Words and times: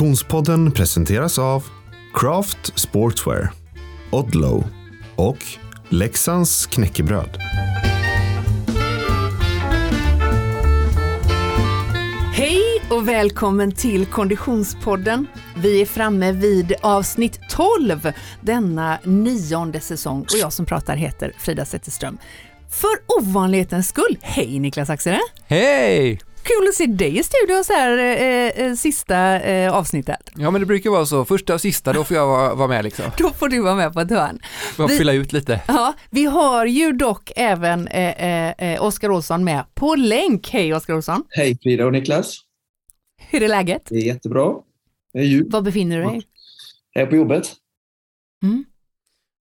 Konditionspodden 0.00 0.72
presenteras 0.72 1.38
av 1.38 1.64
Craft 2.14 2.78
Sportswear, 2.78 3.52
Odlow 4.10 4.64
och 5.16 5.36
Leksands 5.88 6.66
knäckebröd. 6.66 7.38
Hej 12.34 12.82
och 12.90 13.08
välkommen 13.08 13.72
till 13.72 14.06
Konditionspodden. 14.06 15.26
Vi 15.56 15.82
är 15.82 15.86
framme 15.86 16.32
vid 16.32 16.74
avsnitt 16.80 17.40
12 17.50 18.12
denna 18.40 18.98
nionde 19.04 19.80
säsong 19.80 20.20
och 20.20 20.38
jag 20.40 20.52
som 20.52 20.66
pratar 20.66 20.96
heter 20.96 21.32
Frida 21.38 21.64
Zetterström. 21.64 22.18
För 22.70 23.20
ovanlighetens 23.20 23.88
skull, 23.88 24.18
hej 24.20 24.58
Niklas 24.58 24.90
Axelsen! 24.90 25.20
Hej! 25.46 26.29
Kul 26.42 26.68
att 26.68 26.74
se 26.74 26.86
dig 26.86 27.18
i 27.18 27.22
studion 27.22 27.64
så 27.64 27.72
här 27.72 27.98
eh, 27.98 28.66
eh, 28.66 28.74
sista 28.74 29.40
eh, 29.40 29.72
avsnittet. 29.74 30.30
Ja 30.36 30.50
men 30.50 30.60
det 30.60 30.66
brukar 30.66 30.90
vara 30.90 31.06
så, 31.06 31.24
första 31.24 31.54
och 31.54 31.60
sista 31.60 31.92
då 31.92 32.04
får 32.04 32.16
jag 32.16 32.26
vara, 32.26 32.54
vara 32.54 32.68
med 32.68 32.84
liksom. 32.84 33.04
Då 33.18 33.30
får 33.30 33.48
du 33.48 33.60
vara 33.60 33.74
med 33.74 33.92
på 33.92 34.00
ett 34.00 34.10
hörn. 34.10 34.40
Får 34.74 34.88
Vi- 34.88 34.98
fylla 34.98 35.12
ut 35.12 35.32
lite. 35.32 35.60
Ja, 35.68 35.94
vi 36.10 36.24
har 36.24 36.66
ju 36.66 36.92
dock 36.92 37.32
även 37.36 37.88
eh, 37.88 38.24
eh, 38.24 38.72
eh, 38.74 38.82
Oskar 38.84 39.10
Olsson 39.10 39.44
med 39.44 39.64
på 39.74 39.94
länk. 39.94 40.50
Hej 40.50 40.74
Oskar 40.74 40.94
Olsson! 40.94 41.24
Hej 41.28 41.58
Frida 41.62 41.86
och 41.86 41.92
Niklas. 41.92 42.36
Hur 43.30 43.42
är 43.42 43.48
läget? 43.48 43.82
Det 43.88 43.94
är 43.96 44.06
jättebra. 44.06 44.54
Det 45.12 45.18
är 45.18 45.22
jul. 45.24 45.50
Var 45.50 45.60
befinner 45.62 45.98
du 45.98 46.04
dig? 46.04 46.22
Jag 46.92 47.02
är 47.02 47.06
på 47.06 47.16
jobbet. 47.16 47.52
Mm. 48.42 48.64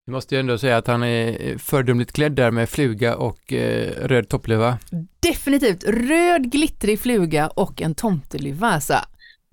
Vi 0.10 0.14
måste 0.14 0.36
ju 0.36 0.40
ändå 0.40 0.58
säga 0.58 0.78
att 0.78 0.88
han 0.88 1.04
är 1.04 1.58
fördumligt 1.58 2.12
klädd 2.12 2.32
där 2.32 2.52
med 2.52 2.70
fluga 2.70 3.16
och 3.16 3.54
eh, 3.54 4.08
röd 4.08 4.30
toppluva. 4.30 4.80
Definitivt 5.20 5.84
röd 5.84 6.52
glittrig 6.52 7.00
fluga 7.00 7.48
och 7.48 7.82
en 7.82 7.96
tomteluva 7.96 8.68
alltså. 8.68 8.94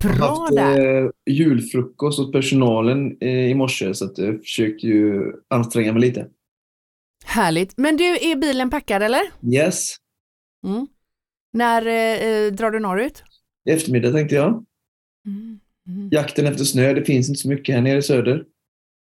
Jag 0.03 0.09
har 0.09 0.17
Bra 0.17 0.27
haft 0.27 0.55
där! 0.55 1.03
eh, 1.03 1.09
julfrukost 1.29 2.19
åt 2.19 2.31
personalen 2.31 3.17
eh, 3.21 3.49
i 3.49 3.53
morse 3.53 3.93
så 3.93 4.05
att 4.05 4.17
jag 4.17 4.39
försökte 4.39 4.87
ju 4.87 5.33
anstränga 5.49 5.93
mig 5.93 6.01
lite. 6.01 6.27
Härligt. 7.25 7.73
Men 7.77 7.97
du, 7.97 8.03
är 8.03 8.35
bilen 8.35 8.69
packad 8.69 9.03
eller? 9.03 9.21
Yes. 9.53 9.95
Mm. 10.67 10.87
När 11.53 11.85
eh, 11.85 12.27
eh, 12.27 12.53
drar 12.53 12.71
du 12.71 12.79
norrut? 12.79 13.23
I 13.69 13.71
eftermiddag 13.71 14.11
tänkte 14.11 14.35
jag. 14.35 14.65
Mm. 15.27 15.59
Mm. 15.87 16.09
Jakten 16.11 16.45
efter 16.45 16.63
snö, 16.63 16.93
det 16.93 17.05
finns 17.05 17.29
inte 17.29 17.41
så 17.41 17.49
mycket 17.49 17.75
här 17.75 17.81
nere 17.81 17.97
i 17.97 18.01
söder. 18.01 18.43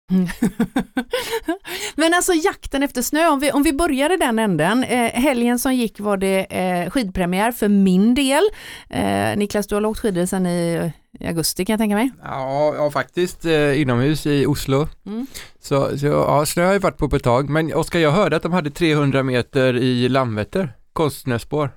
Men 1.96 2.14
alltså 2.14 2.34
jakten 2.34 2.84
efter 2.84 3.02
snö, 3.02 3.28
om 3.28 3.40
vi, 3.40 3.52
om 3.52 3.64
vi 3.64 3.74
börjar 3.74 4.14
i 4.14 4.18
den 4.18 4.40
änden. 4.40 4.84
Eh, 4.84 5.12
helgen 5.12 5.60
som 5.60 5.74
gick 5.76 6.00
var 6.00 6.18
det 6.18 6.40
eh, 6.40 6.90
skidpremiär 6.90 7.52
för 7.52 7.68
min 7.68 8.16
del. 8.16 8.44
Eh, 8.90 9.38
Niklas, 9.38 9.68
du 9.68 9.76
har 9.76 9.86
åkt 9.86 10.00
skidor 10.00 10.26
sedan 10.26 10.46
i, 10.46 10.92
i 11.20 11.28
augusti 11.28 11.66
kan 11.66 11.74
jag 11.74 11.80
tänka 11.80 11.96
mig. 11.96 12.12
Ja, 12.24 12.76
ja 12.76 12.92
faktiskt 12.92 13.46
eh, 13.46 13.82
inomhus 13.82 14.26
i 14.26 14.46
Oslo. 14.46 14.88
Mm. 15.06 15.28
Så, 15.60 15.98
så 15.98 16.06
ja, 16.06 16.46
snö 16.46 16.66
har 16.66 16.74
jag 16.74 16.80
varit 16.80 16.98
på 16.98 17.10
på 17.10 17.16
ett 17.16 17.24
tag. 17.24 17.50
Men 17.50 17.74
Oskar, 17.74 18.00
jag 18.00 18.12
hörde 18.12 18.36
att 18.36 18.44
de 18.44 18.54
hade 18.54 18.70
300 18.70 19.24
meter 19.24 19.78
i 19.78 20.10
Landvetter, 20.10 20.74
konstsnöspår. 20.94 21.70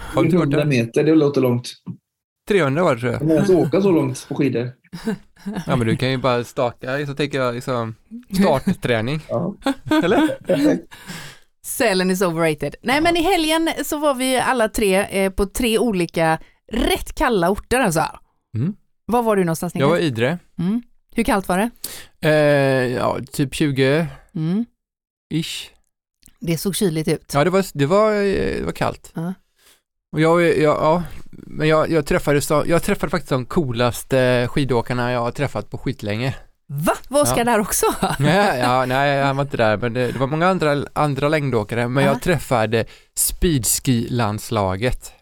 Har 0.00 0.22
du 0.22 0.26
inte 0.26 0.36
hört 0.36 0.44
100 0.44 0.58
det? 0.58 0.66
meter, 0.66 1.04
det 1.04 1.14
låter 1.14 1.40
långt. 1.40 1.72
300 2.48 2.82
var 2.82 2.94
det 2.94 3.00
tror 3.00 3.12
Jag 3.12 3.22
menar 3.22 3.42
att 3.42 3.50
åka 3.50 3.82
så 3.82 3.90
långt 3.90 4.26
på 4.28 4.34
skidor. 4.34 4.79
Ja 5.66 5.76
men 5.76 5.86
du 5.86 5.96
kan 5.96 6.10
ju 6.10 6.16
bara 6.16 6.44
staka, 6.44 7.06
så 7.06 7.14
tänker 7.14 7.38
jag 7.38 7.54
liksom 7.54 7.94
startträning, 8.34 9.20
Ja. 9.28 9.54
eller? 10.04 10.28
Sälen 11.66 12.10
is 12.10 12.22
overrated. 12.22 12.74
Nej 12.82 13.00
men 13.00 13.16
i 13.16 13.22
helgen 13.22 13.70
så 13.84 13.98
var 13.98 14.14
vi 14.14 14.36
alla 14.38 14.68
tre 14.68 14.94
eh, 15.24 15.32
på 15.32 15.46
tre 15.46 15.78
olika 15.78 16.38
rätt 16.72 17.14
kalla 17.14 17.50
orter 17.50 17.80
alltså. 17.80 18.04
Mm. 18.56 18.74
Var 19.06 19.22
var 19.22 19.36
du 19.36 19.44
någonstans 19.44 19.74
Jag 19.74 19.88
var 19.88 19.98
i 19.98 20.02
Idre, 20.04 20.38
Mm. 20.58 20.82
Hur 21.14 21.22
kallt 21.24 21.48
var 21.48 21.58
det? 21.58 21.70
eh, 22.28 22.92
ja 22.92 23.18
typ 23.32 23.54
20 23.54 24.06
Mm. 24.34 24.64
ish. 25.34 25.70
Det 26.40 26.58
såg 26.58 26.76
kyligt 26.76 27.08
ut. 27.08 27.30
Ja, 27.34 27.44
det 27.44 27.50
var, 27.50 27.64
det 27.74 27.86
var, 27.86 28.12
eh, 28.14 28.56
det 28.58 28.62
var 28.64 28.72
kallt. 28.72 29.12
Ja. 29.14 29.34
Och 30.12 30.20
jag, 30.20 30.42
jag, 30.42 30.58
ja, 30.60 31.02
men 31.30 31.68
jag, 31.68 31.90
jag, 31.90 32.06
träffade, 32.06 32.40
jag 32.66 32.82
träffade 32.82 33.10
faktiskt 33.10 33.30
de 33.30 33.46
coolaste 33.46 34.48
skidåkarna 34.50 35.12
jag 35.12 35.20
har 35.20 35.30
träffat 35.30 35.70
på 35.70 35.78
skitlänge. 35.78 36.34
Va? 36.66 36.92
Var 37.08 37.22
Oskar 37.22 37.38
Ja. 37.38 37.44
där 37.44 37.58
också? 37.60 37.86
ja, 38.18 38.56
ja, 38.56 38.86
nej, 38.86 39.22
han 39.22 39.36
var 39.36 39.44
inte 39.44 39.56
där, 39.56 39.76
men 39.76 39.92
det, 39.92 40.12
det 40.12 40.18
var 40.18 40.26
många 40.26 40.48
andra, 40.48 40.84
andra 40.92 41.28
längdåkare, 41.28 41.88
men 41.88 42.04
Ja. 42.04 42.10
jag 42.10 42.22
träffade 42.22 42.84
speedski-landslaget. 43.14 45.12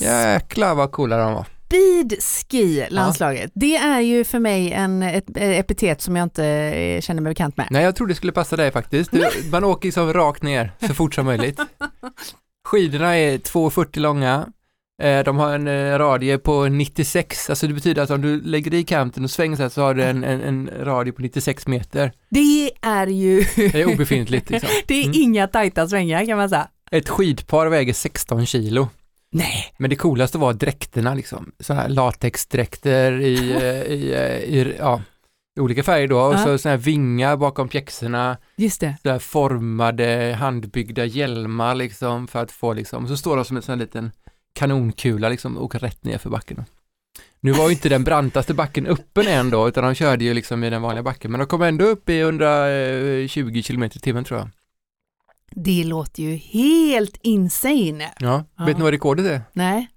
Jäklar 0.00 0.74
vad 0.74 0.92
coola 0.92 1.16
de 1.16 1.32
var. 1.32 1.46
Speedski-landslaget. 1.68 3.50
Det 3.54 3.76
är 3.76 4.00
ju 4.00 4.24
för 4.24 4.38
mig 4.38 4.72
en, 4.72 5.02
ett 5.02 5.24
epitet 5.36 6.00
som 6.02 6.16
jag 6.16 6.22
inte 6.26 6.44
eh, 6.46 7.00
känner 7.00 7.22
mig 7.22 7.30
bekant 7.30 7.56
med. 7.56 7.66
Nej, 7.70 7.84
jag 7.84 7.96
trodde 7.96 8.12
det 8.12 8.16
skulle 8.16 8.32
passa 8.32 8.56
dig 8.56 8.70
faktiskt. 8.70 9.10
Du, 9.10 9.28
man 9.50 9.64
åker 9.64 9.86
liksom 9.88 10.12
rakt 10.12 10.42
ner 10.42 10.70
så 10.86 10.94
fort 10.94 11.14
som 11.14 11.26
möjligt. 11.26 11.60
Skidorna 12.64 13.16
är 13.18 13.38
2,40 13.38 13.98
långa. 14.00 14.46
Eh, 15.02 15.24
De 15.24 15.36
har 15.38 15.54
en 15.54 15.68
eh, 15.68 15.98
radie 15.98 16.38
på 16.38 16.64
96, 16.68 17.50
alltså 17.50 17.66
det 17.66 17.74
betyder 17.74 18.02
att 18.02 18.10
om 18.10 18.20
du 18.22 18.40
lägger 18.40 18.74
i 18.74 18.84
kanten 18.84 19.24
och 19.24 19.30
svänger 19.30 19.56
så 19.56 19.62
här 19.62 19.68
så 19.68 19.82
har 19.82 19.94
du 19.94 20.02
en, 20.02 20.24
en, 20.24 20.40
en 20.40 20.70
radie 20.80 21.12
på 21.12 21.22
96 21.22 21.66
meter. 21.66 22.12
Det 22.30 22.70
är 22.82 23.06
ju 23.06 23.44
Det 23.56 23.74
är 23.80 23.94
obefintligt 23.94 24.50
liksom. 24.50 24.68
det 24.86 24.94
är 24.94 25.04
Mm. 25.04 25.20
inga 25.22 25.46
tajta 25.46 25.88
svängar 25.88 26.26
kan 26.26 26.36
man 26.38 26.48
säga. 26.48 26.68
Ett 26.90 27.08
skidpar 27.08 27.66
väger 27.66 27.92
16 27.92 28.46
kilo. 28.46 28.88
Nej. 29.32 29.74
Men 29.78 29.90
det 29.90 29.96
coolaste 29.96 30.38
var 30.38 30.52
dräkterna 30.52 31.14
liksom. 31.14 31.52
Sådana 31.60 31.82
här 31.82 31.88
latexdräkter 31.88 33.20
i, 33.20 33.52
eh, 33.52 33.92
i, 33.94 34.12
eh, 34.14 34.54
i, 34.54 34.74
ja, 34.78 34.96
i 34.96 35.02
olika 35.60 35.82
färger 35.82 36.08
då. 36.08 36.20
Och 36.20 36.38
så 36.38 36.58
sådana 36.58 36.76
här 36.76 36.84
vingar 36.84 37.36
bakom 37.36 37.68
pjäxorna. 37.68 38.36
Just 38.56 38.80
det. 38.80 38.96
här 39.04 39.18
formade, 39.18 40.36
handbyggda 40.38 41.04
hjälmar 41.04 41.74
liksom 41.74 42.26
för 42.28 42.42
att 42.42 42.52
få 42.52 42.72
liksom, 42.72 43.08
så 43.08 43.16
står 43.16 43.36
de 43.36 43.44
som 43.44 43.56
en 43.56 43.62
sån 43.62 43.72
här 43.72 43.86
liten 43.86 44.12
kanonkula 44.52 45.28
liksom 45.28 45.56
och 45.56 45.64
åker 45.64 45.78
rätt 45.78 46.04
ner 46.04 46.18
för 46.18 46.30
backen. 46.30 46.64
Nu 47.40 47.52
var 47.52 47.64
ju 47.68 47.72
inte 47.72 47.88
den 47.88 48.04
brantaste 48.04 48.54
backen 48.54 48.86
öppen 48.86 49.26
än 49.26 49.50
då, 49.50 49.68
utan 49.68 49.84
de 49.84 49.94
körde 49.94 50.24
ju 50.24 50.34
liksom 50.34 50.64
i 50.64 50.70
den 50.70 50.82
vanliga 50.82 51.02
backen, 51.02 51.30
men 51.30 51.40
de 51.40 51.46
kom 51.46 51.62
ändå 51.62 51.84
upp 51.84 52.08
i 52.08 52.20
120 52.20 53.62
km 53.66 53.82
i 53.82 53.88
timmen 53.90 54.24
tror 54.24 54.40
jag. 54.40 54.48
Det 55.50 55.84
låter 55.84 56.22
ju 56.22 56.36
helt 56.36 57.18
insane. 57.22 58.12
Ja, 58.20 58.44
Ja. 58.56 58.64
vet 58.64 58.76
ni 58.76 58.82
vad 58.82 58.92
rekordet 58.92 59.26
är? 59.26 59.40
Nej. 59.52 59.88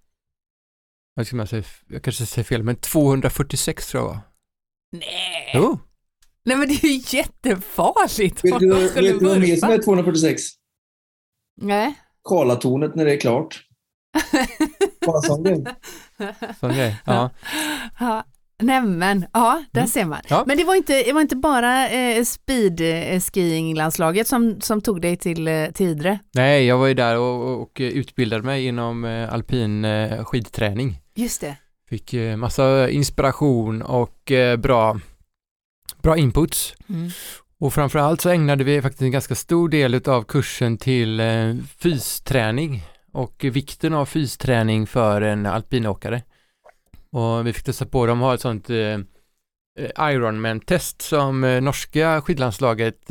Jag, 1.15 1.27
ska 1.27 1.45
säga, 1.45 1.63
jag 1.87 2.03
kanske 2.03 2.25
säger 2.25 2.45
fel, 2.45 2.63
men 2.63 2.75
246 2.75 3.87
tror 3.87 4.03
jag 4.03 4.07
var. 4.09 4.19
Nej. 4.91 5.51
Jo, 5.53 5.79
Nej 6.45 6.57
men 6.57 6.67
det 6.67 6.73
är 6.73 6.87
ju 6.87 7.17
jättefarligt. 7.17 8.45
Vet 8.45 8.59
du, 8.59 8.67
vet 9.01 9.21
vad 9.21 9.39
mer 9.39 9.55
som 9.55 9.69
är 9.69 9.77
246? 9.83 10.41
Nej. 11.61 11.93
Karlatornet 12.29 12.95
när 12.95 13.05
det 13.05 13.13
är 13.13 13.19
klart. 13.19 13.63
Bara 15.05 15.21
sån 15.21 15.43
grej. 15.43 15.63
sån 16.59 16.73
grej. 16.73 16.95
Ja. 17.05 17.29
Ja. 17.99 18.23
Nämen, 18.61 19.25
ja, 19.33 19.63
där 19.71 19.81
Mm. 19.81 19.89
ser 19.89 20.05
man. 20.05 20.19
Ja. 20.29 20.43
Men 20.47 20.57
det 20.57 20.63
var 20.63 20.75
inte, 20.75 21.03
det 21.03 21.13
var 21.13 21.21
inte 21.21 21.35
bara 21.35 21.89
eh, 21.89 22.23
speed-skiing-landslaget 22.23 24.27
som, 24.27 24.61
som 24.61 24.81
tog 24.81 25.01
dig 25.01 25.17
till, 25.17 25.47
eh, 25.47 25.65
till 25.71 25.87
Idre. 25.87 26.19
Nej, 26.33 26.65
jag 26.65 26.77
var 26.77 26.87
ju 26.87 26.93
där 26.93 27.17
och, 27.17 27.61
och 27.61 27.71
utbildade 27.79 28.43
mig 28.43 28.65
inom 28.65 29.05
eh, 29.05 29.33
alpin 29.33 29.85
eh, 29.85 30.23
skidträning. 30.25 30.99
Just 31.15 31.41
det. 31.41 31.55
Fick 31.89 32.13
eh, 32.13 32.37
massa 32.37 32.89
inspiration 32.89 33.81
och 33.81 34.31
eh, 34.31 34.57
bra, 34.57 34.99
bra 36.01 36.17
inputs. 36.17 36.75
Mm. 36.89 37.09
Och 37.59 37.73
framförallt 37.73 38.21
så 38.21 38.29
ägnade 38.29 38.63
vi 38.63 38.81
faktiskt 38.81 39.01
en 39.01 39.11
ganska 39.11 39.35
stor 39.35 39.69
del 39.69 40.01
av 40.09 40.23
kursen 40.23 40.77
till 40.77 41.19
eh, 41.19 41.55
fysträning 41.77 42.83
och 43.11 43.45
vikten 43.51 43.93
av 43.93 44.05
fysträning 44.05 44.87
för 44.87 45.21
en 45.21 45.45
alpinåkare. 45.45 46.23
Och 47.11 47.47
vi 47.47 47.53
fick 47.53 47.63
testa 47.63 47.85
på, 47.85 48.05
de 48.05 48.19
har 48.19 48.33
ett 48.33 48.41
sånt 48.41 48.69
Ironman-test 49.99 51.01
som 51.01 51.41
norska 51.41 52.21
skidlandslaget 52.21 53.09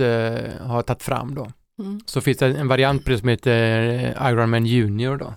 har 0.61 0.83
tagit 0.83 1.03
fram 1.03 1.35
då. 1.35 1.53
Mm. 1.79 2.01
Så 2.07 2.21
finns 2.21 2.39
det 2.39 2.47
en 2.47 2.69
variant 2.69 3.05
på 3.05 3.11
det 3.11 3.19
som 3.19 3.29
heter 3.29 4.31
Ironman 4.31 4.67
Junior 4.67 5.17
då. 5.17 5.35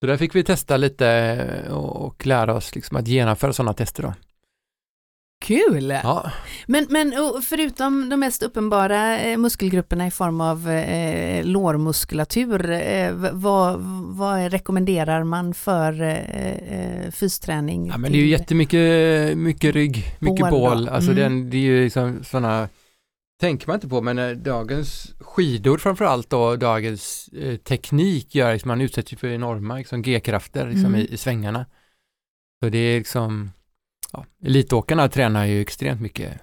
Så 0.00 0.06
där 0.06 0.16
fick 0.16 0.34
vi 0.34 0.44
testa 0.44 0.76
lite 0.76 1.68
och, 1.70 2.26
lära 2.26 2.54
oss 2.54 2.74
liksom 2.74 2.96
att 2.96 3.08
genomföra 3.08 3.52
sådana 3.52 3.72
tester 3.72 4.02
då. 4.02 4.14
Kul! 5.44 5.90
Ja, 6.02 6.30
Men, 6.66 6.86
men 6.90 7.12
förutom 7.42 8.08
de 8.08 8.20
mest 8.20 8.42
uppenbara 8.42 9.18
eh, 9.20 9.38
muskelgrupperna 9.38 10.06
i 10.06 10.10
form 10.10 10.40
av 10.40 10.70
eh, 10.70 11.44
lårmuskulatur, 11.44 12.70
eh, 12.70 13.12
vad, 13.32 13.80
vad 14.16 14.52
rekommenderar 14.52 15.24
man 15.24 15.54
för 15.54 16.02
eh, 16.02 16.50
eh, 16.50 17.10
fysträning? 17.10 17.86
ja 17.86 17.98
men 17.98 18.12
det 18.12 18.18
är 18.18 18.20
ju 18.20 18.28
jättemycket 18.28 19.38
mycket 19.38 19.74
rygg, 19.74 20.16
mycket 20.18 20.40
Bål 20.40 20.50
bål. 20.50 20.88
Alltså 20.88 21.10
Mm. 21.10 21.22
den, 21.22 21.50
det 21.50 21.56
är 21.56 21.60
ju 21.60 21.84
liksom 21.84 22.24
sådana 22.24 22.68
tänker 23.40 23.66
man 23.66 23.74
inte 23.74 23.88
på, 23.88 24.02
men 24.02 24.18
eh, 24.18 24.30
dagens 24.30 25.14
skidor 25.20 25.78
framförallt 25.78 26.30
då, 26.30 26.56
dagens 26.56 27.28
eh, 27.28 27.56
teknik 27.56 28.34
gör 28.34 28.52
liksom, 28.52 28.68
man 28.68 28.80
utsätter 28.80 29.12
ju 29.12 29.16
för 29.18 29.28
enorma 29.28 29.76
liksom, 29.76 30.02
G-krafter 30.02 30.66
liksom, 30.66 30.86
Mm. 30.86 31.00
i, 31.00 31.04
i 31.12 31.16
svängarna. 31.16 31.66
Så 32.62 32.68
det 32.68 32.78
är 32.78 32.98
liksom, 32.98 33.50
ja, 34.12 34.26
elitåkarna 34.44 35.08
tränar 35.08 35.44
ju 35.44 35.60
extremt 35.60 36.00
mycket 36.00 36.40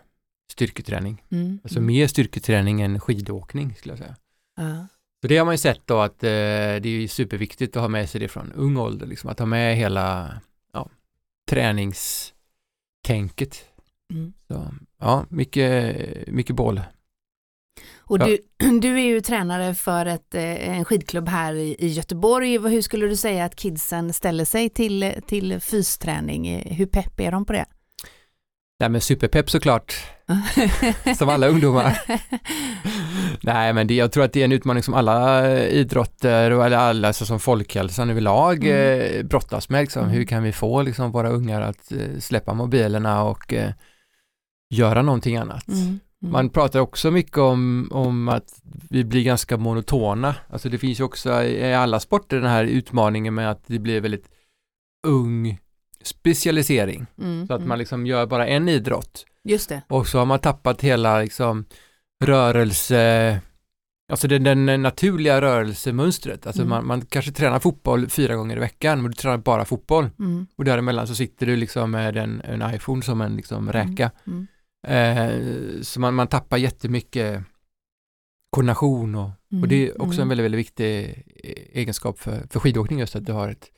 styrketräning. 0.51 1.23
Mm. 1.31 1.59
Alltså 1.63 1.81
mer 1.81 2.07
styrketräning 2.07 2.81
än 2.81 2.99
skidåkning 2.99 3.75
skulle 3.75 3.91
jag 3.91 3.99
säga. 3.99 4.15
Ja. 4.57 4.87
Så 5.21 5.27
det 5.27 5.37
har 5.37 5.45
man 5.45 5.53
ju 5.53 5.57
sett 5.57 5.81
då 5.85 5.99
att 5.99 6.23
eh, 6.23 6.29
det 6.29 6.85
är 6.85 7.07
superviktigt 7.07 7.75
att 7.75 7.81
ha 7.81 7.87
med 7.87 8.09
sig 8.09 8.21
det 8.21 8.27
från 8.27 8.51
ung 8.51 8.77
ålder, 8.77 9.07
liksom, 9.07 9.29
att 9.29 9.39
ha 9.39 9.45
med 9.45 9.77
hela 9.77 10.33
ja, 10.73 10.89
träningstänket. 11.49 13.65
Mm. 14.13 14.33
Så, 14.47 14.67
ja, 14.99 15.25
mycket, 15.29 15.95
mycket 16.27 16.55
boll. 16.55 16.81
Och 18.05 18.17
Ja. 18.21 18.25
du, 18.25 18.37
du 18.79 18.93
är 18.99 19.05
ju 19.05 19.21
tränare 19.21 19.75
för 19.75 20.05
ett, 20.05 20.35
eh, 20.35 20.69
en 20.77 20.85
skidklubb 20.85 21.29
här 21.29 21.53
i, 21.53 21.75
i 21.79 21.87
Göteborg. 21.87 22.57
Hur 22.69 22.81
skulle 22.81 23.07
du 23.07 23.15
säga 23.15 23.45
att 23.45 23.55
kidsen 23.55 24.13
ställer 24.13 24.45
sig 24.45 24.69
till, 24.69 25.13
till 25.27 25.59
fysträning? 25.59 26.63
Hur 26.75 26.85
pepp 26.85 27.19
är 27.19 27.31
de 27.31 27.45
på 27.45 27.53
det? 27.53 27.65
Nej 28.79 28.89
men 28.89 29.01
superpepp 29.01 29.49
såklart, 29.49 29.93
som 31.17 31.29
alla 31.29 31.47
ungdomar. 31.47 32.01
Nej 33.43 33.73
men 33.73 33.87
det, 33.87 33.93
jag 33.93 34.11
tror 34.11 34.23
att 34.23 34.33
det 34.33 34.39
är 34.41 34.45
en 34.45 34.51
utmaning 34.51 34.83
som 34.83 34.93
alla 34.93 35.47
eh, 35.51 35.67
idrotter 35.67 36.51
och 36.51 36.65
eller 36.65 36.77
alla 36.77 37.07
alltså 37.07 37.25
som 37.25 37.39
folkhälsan 37.39 38.09
överlag 38.09 38.63
Mm. 38.65 39.01
eh, 39.17 39.23
brottas 39.23 39.69
med. 39.69 39.81
Liksom. 39.81 40.03
Mm. 40.03 40.13
Hur 40.15 40.23
kan 40.25 40.43
vi 40.43 40.51
få 40.51 40.81
liksom, 40.81 41.11
våra 41.11 41.29
ungar 41.29 41.61
att 41.61 41.91
eh, 41.91 42.19
släppa 42.19 42.53
mobilerna 42.53 43.23
och 43.23 43.53
eh, 43.53 43.71
göra 44.73 45.01
någonting 45.01 45.37
annat? 45.37 45.67
Mm. 45.67 45.81
Mm. 45.81 45.99
Man 46.31 46.49
pratar 46.49 46.79
också 46.79 47.11
mycket 47.11 47.37
om, 47.37 47.89
om 47.91 48.29
att 48.29 48.61
vi 48.89 49.03
blir 49.03 49.23
ganska 49.23 49.57
monotona. 49.57 50.35
Alltså 50.49 50.69
det 50.69 50.77
finns 50.77 50.99
ju 50.99 51.03
också 51.03 51.43
i 51.43 51.55
i 51.59 51.73
alla 51.73 51.99
sporter 51.99 52.37
den 52.37 52.49
här 52.49 52.63
utmaningen 52.63 53.33
med 53.33 53.51
att 53.51 53.63
det 53.67 53.79
blir 53.79 54.01
väldigt 54.01 54.29
ung 55.07 55.57
specialisering. 56.03 57.05
Mm. 57.21 57.47
Så 57.47 57.53
att 57.53 57.59
Mm. 57.59 57.69
man 57.69 57.77
liksom 57.79 58.07
gör 58.07 58.25
bara 58.25 58.47
en 58.47 58.69
idrott 58.69 59.25
Just 59.43 59.69
det. 59.69 59.81
och 59.87 60.07
så 60.07 60.19
har 60.19 60.25
man 60.25 60.39
tappat 60.39 60.81
hela 60.81 61.19
liksom 61.21 61.65
rörelse, 62.25 63.39
alltså 64.11 64.27
den, 64.27 64.43
den 64.43 64.81
naturliga 64.81 65.41
rörelsemönstret. 65.41 66.47
Alltså 66.47 66.61
Mm. 66.61 66.69
man, 66.69 66.87
man 66.87 67.01
kanske 67.01 67.31
tränar 67.31 67.59
fotboll 67.59 68.09
fyra 68.09 68.35
gånger 68.35 68.57
i 68.57 68.59
veckan 68.59 69.01
men 69.01 69.11
du 69.11 69.15
tränar 69.17 69.37
bara 69.37 69.65
fotboll 69.65 70.09
Mm. 70.19 70.47
och 70.55 70.65
däremellan 70.65 71.07
så 71.07 71.15
sitter 71.15 71.45
du 71.45 71.55
liksom 71.55 71.91
med 71.91 72.17
en, 72.17 72.41
en 72.41 72.75
iPhone 72.75 73.01
som 73.03 73.21
en 73.21 73.35
liksom 73.35 73.71
räka. 73.71 74.11
Mm. 74.27 74.47
Eh, 74.83 75.39
så 75.81 75.99
man, 75.99 76.13
man 76.13 76.27
tappar 76.27 76.57
jättemycket 76.57 77.43
koordination 78.49 79.15
och, 79.15 79.29
och 79.61 79.67
det 79.67 79.75
är 79.87 80.01
också 80.01 80.21
en 80.21 80.27
Mm. 80.27 80.29
väldigt, 80.29 80.43
väldigt 80.45 80.59
viktig 80.59 81.03
eh, 81.43 81.79
egenskap 81.79 82.19
för, 82.19 82.47
för 82.49 82.59
skidåkning 82.59 82.99
just 82.99 83.15
att 83.15 83.25
du 83.25 83.31
har 83.31 83.49
ett 83.49 83.69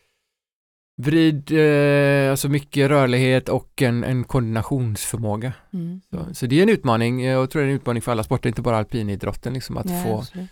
vrid, 1.02 1.52
eh, 1.52 2.32
alltså 2.32 2.50
mycket 2.50 2.90
rörlighet 2.90 3.50
och 3.50 3.82
en, 3.82 4.04
en 4.04 4.24
koordinationsförmåga. 4.24 5.54
Mm. 5.74 6.02
Så, 6.10 6.34
så 6.34 6.46
det 6.46 6.60
är 6.60 6.64
en 6.64 6.70
utmaning, 6.70 7.22
eh, 7.22 7.32
jag 7.32 7.50
tror 7.50 7.62
det 7.62 7.68
är 7.68 7.70
en 7.70 7.76
utmaning 7.76 8.02
för 8.02 8.12
alla 8.12 8.24
sporter, 8.24 8.50
inte 8.50 8.62
bara 8.62 8.78
alpinidrotten, 8.78 9.54
liksom 9.54 9.78
att 9.78 9.90
Ja, 9.90 10.04
få, 10.04 10.18
absolut. 10.20 10.50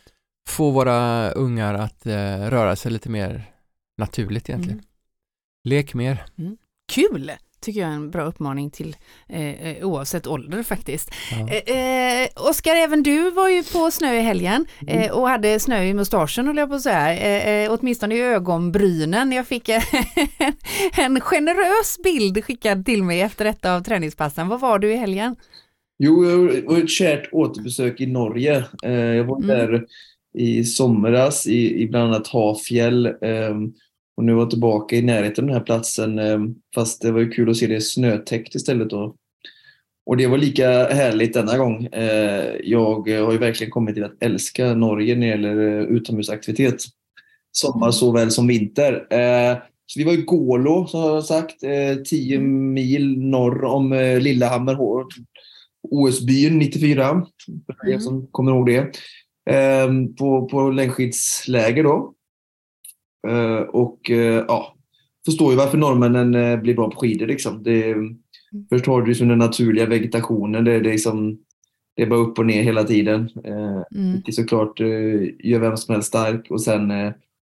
få 0.47 0.71
våra 0.71 1.29
ungar 1.31 1.73
att 1.73 2.05
eh, 2.05 2.37
röra 2.49 2.75
sig 2.75 2.91
lite 2.91 3.09
mer 3.09 3.51
naturligt 3.97 4.49
egentligen. 4.49 4.77
Mm. 4.79 4.85
Lek 5.63 5.93
mer. 5.93 6.25
Kul! 6.91 7.31
Tycker 7.63 7.81
jag 7.81 7.89
är 7.89 7.93
en 7.93 8.11
bra 8.11 8.23
uppmaning 8.23 8.69
till 8.69 8.95
eh, 9.29 9.67
eh, 9.67 9.85
oavsett 9.87 10.27
ålder 10.27 10.63
faktiskt. 10.63 11.11
Ja. 11.31 11.49
Eh, 11.49 11.77
eh, 12.23 12.27
Oskar, 12.49 12.75
även 12.75 13.03
du 13.03 13.31
var 13.31 13.49
ju 13.49 13.63
på 13.63 13.91
snö 13.91 14.13
i 14.13 14.21
helgen 14.21 14.65
eh, 14.87 15.11
och 15.11 15.29
hade 15.29 15.59
snö 15.59 15.83
i 15.83 15.93
mustaschen 15.93 16.47
höll 16.47 16.57
jag 16.57 16.69
på 16.69 16.75
att 16.75 16.81
säga, 16.81 17.13
eh, 17.17 17.49
eh, 17.65 17.71
åtminstone 17.79 18.15
i 18.15 18.21
ögonbrynen. 18.21 19.31
Jag 19.31 19.47
fick 19.47 19.69
en, 19.69 19.81
en 20.97 21.21
generös 21.21 21.97
bild 22.03 22.43
skickad 22.45 22.85
till 22.85 23.03
mig 23.03 23.21
efter 23.21 23.45
ett 23.45 23.65
av 23.65 23.81
träningspassen. 23.81 24.47
Vad 24.47 24.59
var 24.59 24.79
du 24.79 24.93
i 24.93 24.95
helgen? 24.97 25.35
Jo, 25.99 26.25
jag 26.29 26.61
var 26.63 26.77
ett 26.77 26.89
kärt 26.89 27.29
återbesök 27.31 28.01
i 28.01 28.05
Norge. 28.05 28.63
Jag 28.81 29.23
var 29.23 29.37
Mm. 29.43 29.47
där 29.47 29.85
i 30.37 30.63
somras 30.63 31.47
i, 31.47 31.81
i 31.81 31.87
bland 31.87 32.13
annat 32.13 32.27
Hafjäll. 32.27 33.05
eh, 33.05 33.55
Och 34.17 34.23
nu 34.23 34.33
var 34.33 34.41
jag 34.41 34.49
tillbaka 34.49 34.95
i 34.95 35.01
närheten 35.01 35.43
av 35.43 35.47
den 35.47 35.57
här 35.57 35.65
platsen. 35.65 36.19
eh, 36.19 36.39
Fast 36.75 37.01
det 37.01 37.11
var 37.11 37.19
ju 37.19 37.29
kul 37.29 37.49
att 37.49 37.57
se 37.57 37.67
det 37.67 37.81
snötäckt 37.81 38.55
istället 38.55 38.89
då. 38.89 39.15
Och 40.05 40.17
det 40.17 40.27
var 40.27 40.37
lika 40.37 40.69
härligt 40.69 41.33
denna 41.33 41.57
gång. 41.57 41.85
Eh, 41.85 42.55
Jag 42.63 43.09
har 43.09 43.31
ju 43.31 43.37
verkligen 43.37 43.71
kommit 43.71 43.95
till 43.95 44.03
att 44.03 44.23
älska 44.23 44.73
Norge 44.75 45.15
när 45.15 45.21
det 45.21 45.27
gäller 45.31 45.79
eh, 45.79 45.83
utomhusaktivitet. 45.83 46.75
Sommar 47.51 47.87
Mm. 47.87 47.91
såväl 47.93 48.31
som 48.31 48.47
vinter. 48.47 49.05
Så 49.85 49.99
vi 49.99 50.03
var 50.05 50.13
i 50.13 50.21
Gålå, 50.21 50.87
som 50.87 50.99
jag 51.01 51.23
sagt, 51.23 51.63
eh, 51.63 51.95
10 52.05 52.39
mil 52.39 53.19
norr 53.21 53.63
om 53.63 53.93
eh, 53.93 54.19
Lillehammer. 54.19 54.77
OS-byn 55.91 56.59
94, 56.59 57.25
för 57.65 57.87
er 57.87 57.89
Mm. 57.89 58.01
som 58.01 58.27
kommer 58.31 58.51
ihåg 58.51 58.65
det. 58.65 58.91
På, 60.17 60.45
på 60.49 60.69
längdskidsläger 60.69 61.83
då. 61.83 62.13
Eh, 63.27 63.59
Och 63.59 64.11
eh, 64.11 64.45
ja, 64.47 64.75
förstår 65.25 65.51
ju 65.51 65.57
varför 65.57 65.77
norrmännen 65.77 66.35
eh, 66.35 66.59
blir 66.59 66.75
bra 66.75 66.89
på 66.89 66.99
skidor. 66.99 67.27
Liksom. 67.27 67.63
Det, 67.63 67.95
först 68.69 68.85
har 68.87 69.01
du 69.01 69.07
liksom 69.07 69.27
den 69.27 69.37
naturliga 69.37 69.85
vegetationen. 69.85 70.63
Det, 70.63 70.79
det, 70.79 70.89
är 70.89 70.93
liksom, 70.93 71.37
det 71.95 72.01
är 72.01 72.07
bara 72.07 72.19
upp 72.19 72.39
och 72.39 72.45
ner 72.45 72.63
hela 72.63 72.83
tiden. 72.83 73.29
Mm. 73.95 74.13
vilket 74.13 74.35
såklart 74.35 74.79
gör 75.39 75.59
vem 75.59 75.77
som 75.77 75.93
helst 75.93 76.07
stark. 76.07 76.51
Och 76.51 76.61
sen 76.61 76.91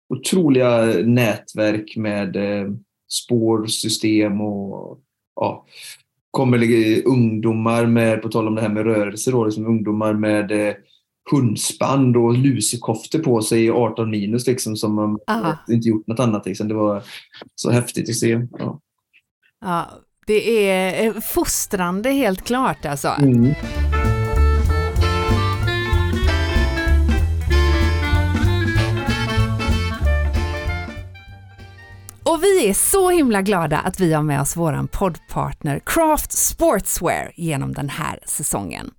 otroliga 0.08 0.84
nätverk 1.04 1.96
med 1.96 2.36
spårsystem 3.08 4.40
och 4.40 5.00
ja, 5.36 5.66
kommer 6.30 6.58
det 6.58 7.04
ungdomar 7.04 7.86
med, 7.86 8.22
på 8.22 8.28
tal 8.28 8.48
om 8.48 8.54
det 8.54 8.60
här 8.60 8.68
med 8.68 8.84
rörelse, 8.84 9.30
då, 9.30 9.44
liksom 9.44 9.66
ungdomar 9.66 10.14
med 10.14 10.76
hundspann 11.30 12.16
och 12.16 12.34
lusekoftor 12.34 13.18
på 13.18 13.42
sig 13.42 13.64
i 13.64 13.70
18 13.70 14.10
minus 14.10 14.46
liksom, 14.46 14.76
som 14.76 14.94
man 14.94 15.18
Aha. 15.26 15.56
inte 15.68 15.88
gjort 15.88 16.06
något 16.06 16.20
annat. 16.20 16.46
Liksom. 16.46 16.68
Det 16.68 16.74
var 16.74 17.02
så 17.54 17.70
häftigt 17.70 18.08
att 18.08 18.16
se. 18.16 18.46
Ja. 18.58 18.80
Ja, 19.60 19.90
det 20.26 20.68
är 20.68 21.06
eh, 21.06 21.20
fostrande 21.20 22.10
helt 22.10 22.42
klart 22.42 22.86
alltså. 22.86 23.08
Mm. 23.08 23.54
Och 32.40 32.44
vi 32.44 32.68
är 32.68 32.74
så 32.74 33.10
himla 33.10 33.42
glada 33.42 33.78
att 33.78 34.00
vi 34.00 34.12
har 34.12 34.22
med 34.22 34.40
oss 34.40 34.56
våran 34.56 34.88
poddpartner 34.88 35.80
Craft 35.86 36.32
Sportswear 36.32 37.32
genom 37.36 37.74
den 37.74 37.88
här 37.88 38.18
säsongen. 38.24 38.90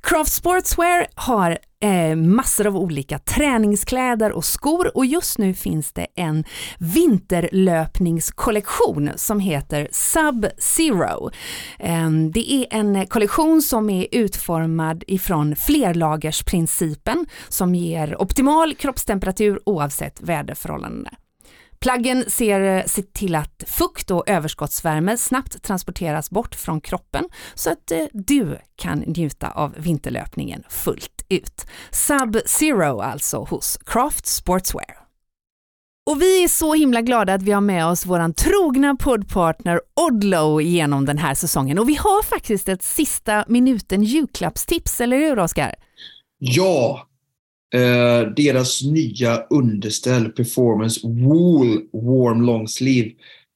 Craft 0.00 0.32
Sportswear 0.32 1.06
har 1.14 1.58
eh, 1.80 2.16
massor 2.16 2.66
av 2.66 2.76
olika 2.76 3.18
träningskläder 3.18 4.32
och 4.32 4.44
skor 4.44 4.96
och 4.96 5.06
just 5.06 5.38
nu 5.38 5.54
finns 5.54 5.92
det 5.92 6.06
en 6.16 6.44
vinterlöpningskollektion 6.78 9.10
som 9.16 9.40
heter 9.40 9.88
Sub 9.90 10.46
Zero. 10.58 11.30
Eh, 11.78 12.10
det 12.10 12.52
är 12.52 12.66
en 12.70 13.06
kollektion 13.06 13.62
som 13.62 13.90
är 13.90 14.06
utformad 14.12 15.04
ifrån 15.06 15.56
flerlagersprincipen 15.56 17.26
som 17.48 17.74
ger 17.74 18.22
optimal 18.22 18.74
kroppstemperatur 18.74 19.60
oavsett 19.64 20.20
väderförhållanden. 20.20 21.14
Plaggen 21.82 22.24
ser, 22.28 22.60
eh, 22.60 22.84
ser 22.84 23.02
till 23.02 23.34
att 23.34 23.64
fukt 23.66 24.10
och 24.10 24.28
överskottsvärme 24.28 25.16
snabbt 25.16 25.62
transporteras 25.62 26.30
bort 26.30 26.54
från 26.54 26.80
kroppen 26.80 27.28
så 27.54 27.70
att 27.70 27.90
eh, 27.90 28.04
du 28.12 28.58
kan 28.76 28.98
njuta 28.98 29.50
av 29.50 29.74
vinterlöpningen 29.78 30.62
fullt 30.68 31.24
ut. 31.28 31.66
Sub-Zero 31.90 33.02
alltså 33.02 33.38
hos 33.38 33.78
Craft 33.86 34.26
Sportswear. 34.26 34.98
Och 36.10 36.22
vi 36.22 36.44
är 36.44 36.48
så 36.48 36.74
himla 36.74 37.00
glada 37.00 37.34
att 37.34 37.42
vi 37.42 37.52
har 37.52 37.60
med 37.60 37.86
oss 37.86 38.06
våran 38.06 38.34
trogna 38.34 38.96
poddpartner 38.96 39.80
Odlo 39.94 40.60
genom 40.60 41.04
den 41.04 41.18
här 41.18 41.34
säsongen 41.34 41.78
och 41.78 41.88
vi 41.88 41.94
har 41.94 42.22
faktiskt 42.22 42.68
ett 42.68 42.82
sista 42.82 43.44
minuten 43.48 44.02
julklappstips, 44.02 45.00
eller 45.00 45.16
hur 45.16 45.38
Oskar? 45.38 45.74
Ja! 46.38 47.08
Eh, 47.74 48.28
deras 48.36 48.82
nya 48.82 49.36
underställ 49.50 50.28
Performance 50.28 51.00
Wool 51.04 51.80
Warm 51.92 52.42
Long 52.42 52.68
Sleeve 52.68 53.10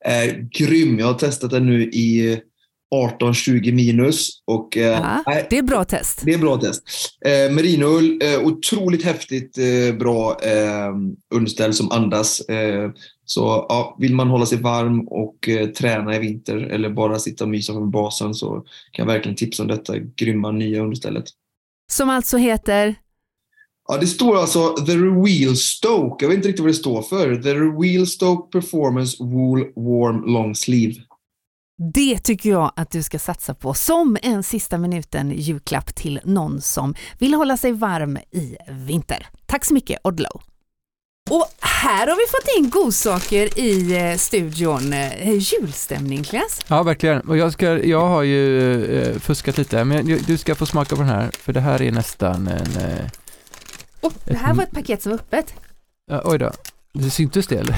är 0.05 0.49
grym. 0.59 0.99
Jag 0.99 1.07
har 1.07 1.15
testat 1.15 1.51
den 1.51 1.67
nu 1.67 1.83
i 1.83 2.41
18-20 2.95 3.73
minus. 3.73 4.29
Och, 4.45 4.77
eh, 4.77 4.83
Ja, 4.85 5.23
nej, 5.27 5.47
det 5.51 5.59
är 5.59 5.63
bra 5.63 5.85
test. 5.85 6.23
det 6.25 6.33
är 6.35 6.39
bra 6.39 6.57
test. 6.57 6.83
Eh, 7.27 7.53
Merinoull, 7.55 8.21
eh, 8.23 8.41
otroligt 8.47 9.05
häftigt 9.05 9.59
eh, 9.59 9.97
bra 9.99 10.37
eh, 10.43 10.95
underställ 11.35 11.75
som 11.75 11.91
andas. 11.91 12.41
Eh, 12.41 12.91
så 13.25 13.67
ja, 13.69 13.97
vill 14.01 14.15
man 14.15 14.29
hålla 14.29 14.47
sig 14.47 14.59
varm 14.59 15.09
och 15.09 15.49
träna 15.79 16.17
i 16.17 16.19
vinter 16.19 16.57
eller 16.57 16.91
bara 16.91 17.19
sitta 17.19 17.45
och 17.45 17.51
mysa 17.51 17.73
på 17.73 17.81
basen 17.81 18.35
så 18.35 18.49
kan 18.93 19.07
jag 19.07 19.13
verkligen 19.13 19.37
tipsa 19.37 19.63
om 19.63 19.69
detta 19.69 19.99
grymma 19.99 20.51
nya 20.51 20.83
understället. 20.83 21.25
Som 21.93 22.11
alltså 22.11 22.37
heter 22.37 22.95
Ja, 23.89 23.97
det 23.97 24.07
står 24.07 24.37
alltså 24.39 24.75
The 24.77 24.93
Real 24.97 25.57
Stoke. 25.57 26.25
Jag 26.25 26.29
vet 26.29 26.37
inte 26.37 26.49
riktigt 26.49 26.61
vad 26.65 26.71
det 26.71 26.75
står 26.75 27.03
för. 27.03 27.37
The 27.43 27.55
Real 27.55 28.07
Stoke 28.07 28.59
Performance 28.61 29.17
Wool 29.25 29.61
Warm 29.61 30.25
Long 30.33 30.55
Sleeve. 30.55 30.95
Det 31.95 32.19
tycker 32.19 32.51
jag 32.51 32.73
att 32.77 32.91
du 32.91 33.03
ska 33.03 33.19
satsa 33.19 33.55
på 33.55 33.75
som 33.75 34.17
en 34.23 34.43
sista 34.43 34.79
minuten 34.79 35.31
julklapp 35.31 35.95
till 35.95 36.21
någon 36.25 36.61
som 36.61 36.95
vill 37.19 37.35
hålla 37.35 37.57
sig 37.57 37.73
varm 37.73 38.17
i 38.17 38.57
vinter. 38.87 39.27
Tack 39.47 39.65
så 39.65 39.75
mycket 39.75 39.99
Odlo! 40.05 40.41
Och 41.31 41.47
här 41.61 42.07
har 42.07 42.17
vi 42.17 42.31
fått 42.31 42.59
in 42.59 42.71
godsaker 42.71 43.59
i 43.61 43.97
eh, 44.11 44.17
studion. 44.17 44.93
Eh, 44.93 45.31
Julstämning 45.35 46.25
Klas. 46.25 46.61
Ja, 46.69 46.83
verkligen. 46.83 47.21
Och 47.21 47.37
jag, 47.37 47.53
ska, 47.53 47.85
jag 47.85 48.09
har 48.09 48.23
ju 48.23 48.85
eh, 48.99 49.19
fuskat 49.19 49.59
lite, 49.59 49.85
men 49.85 50.07
du- 50.07 50.19
du 50.19 50.39
ska 50.39 50.55
få 50.55 50.67
smaka 50.67 50.97
på 50.97 51.03
den 51.03 51.11
här, 51.11 51.31
för 51.31 51.53
det 51.53 51.61
här 51.61 51.83
är 51.83 51.93
nästan 51.93 52.49
en... 52.49 52.67
Oh, 54.07 54.13
det 54.25 54.37
här 54.37 54.55
var 54.55 54.63
ett 54.63 54.71
paket 54.71 55.03
som 55.03 55.13
var 55.13 55.19
öppet. 55.19 55.55
ja, 56.11 56.23
oj 56.25 56.39
då, 56.39 56.51
det 56.93 57.11
syntes 57.11 57.47
det 57.47 57.57
eller? 57.57 57.77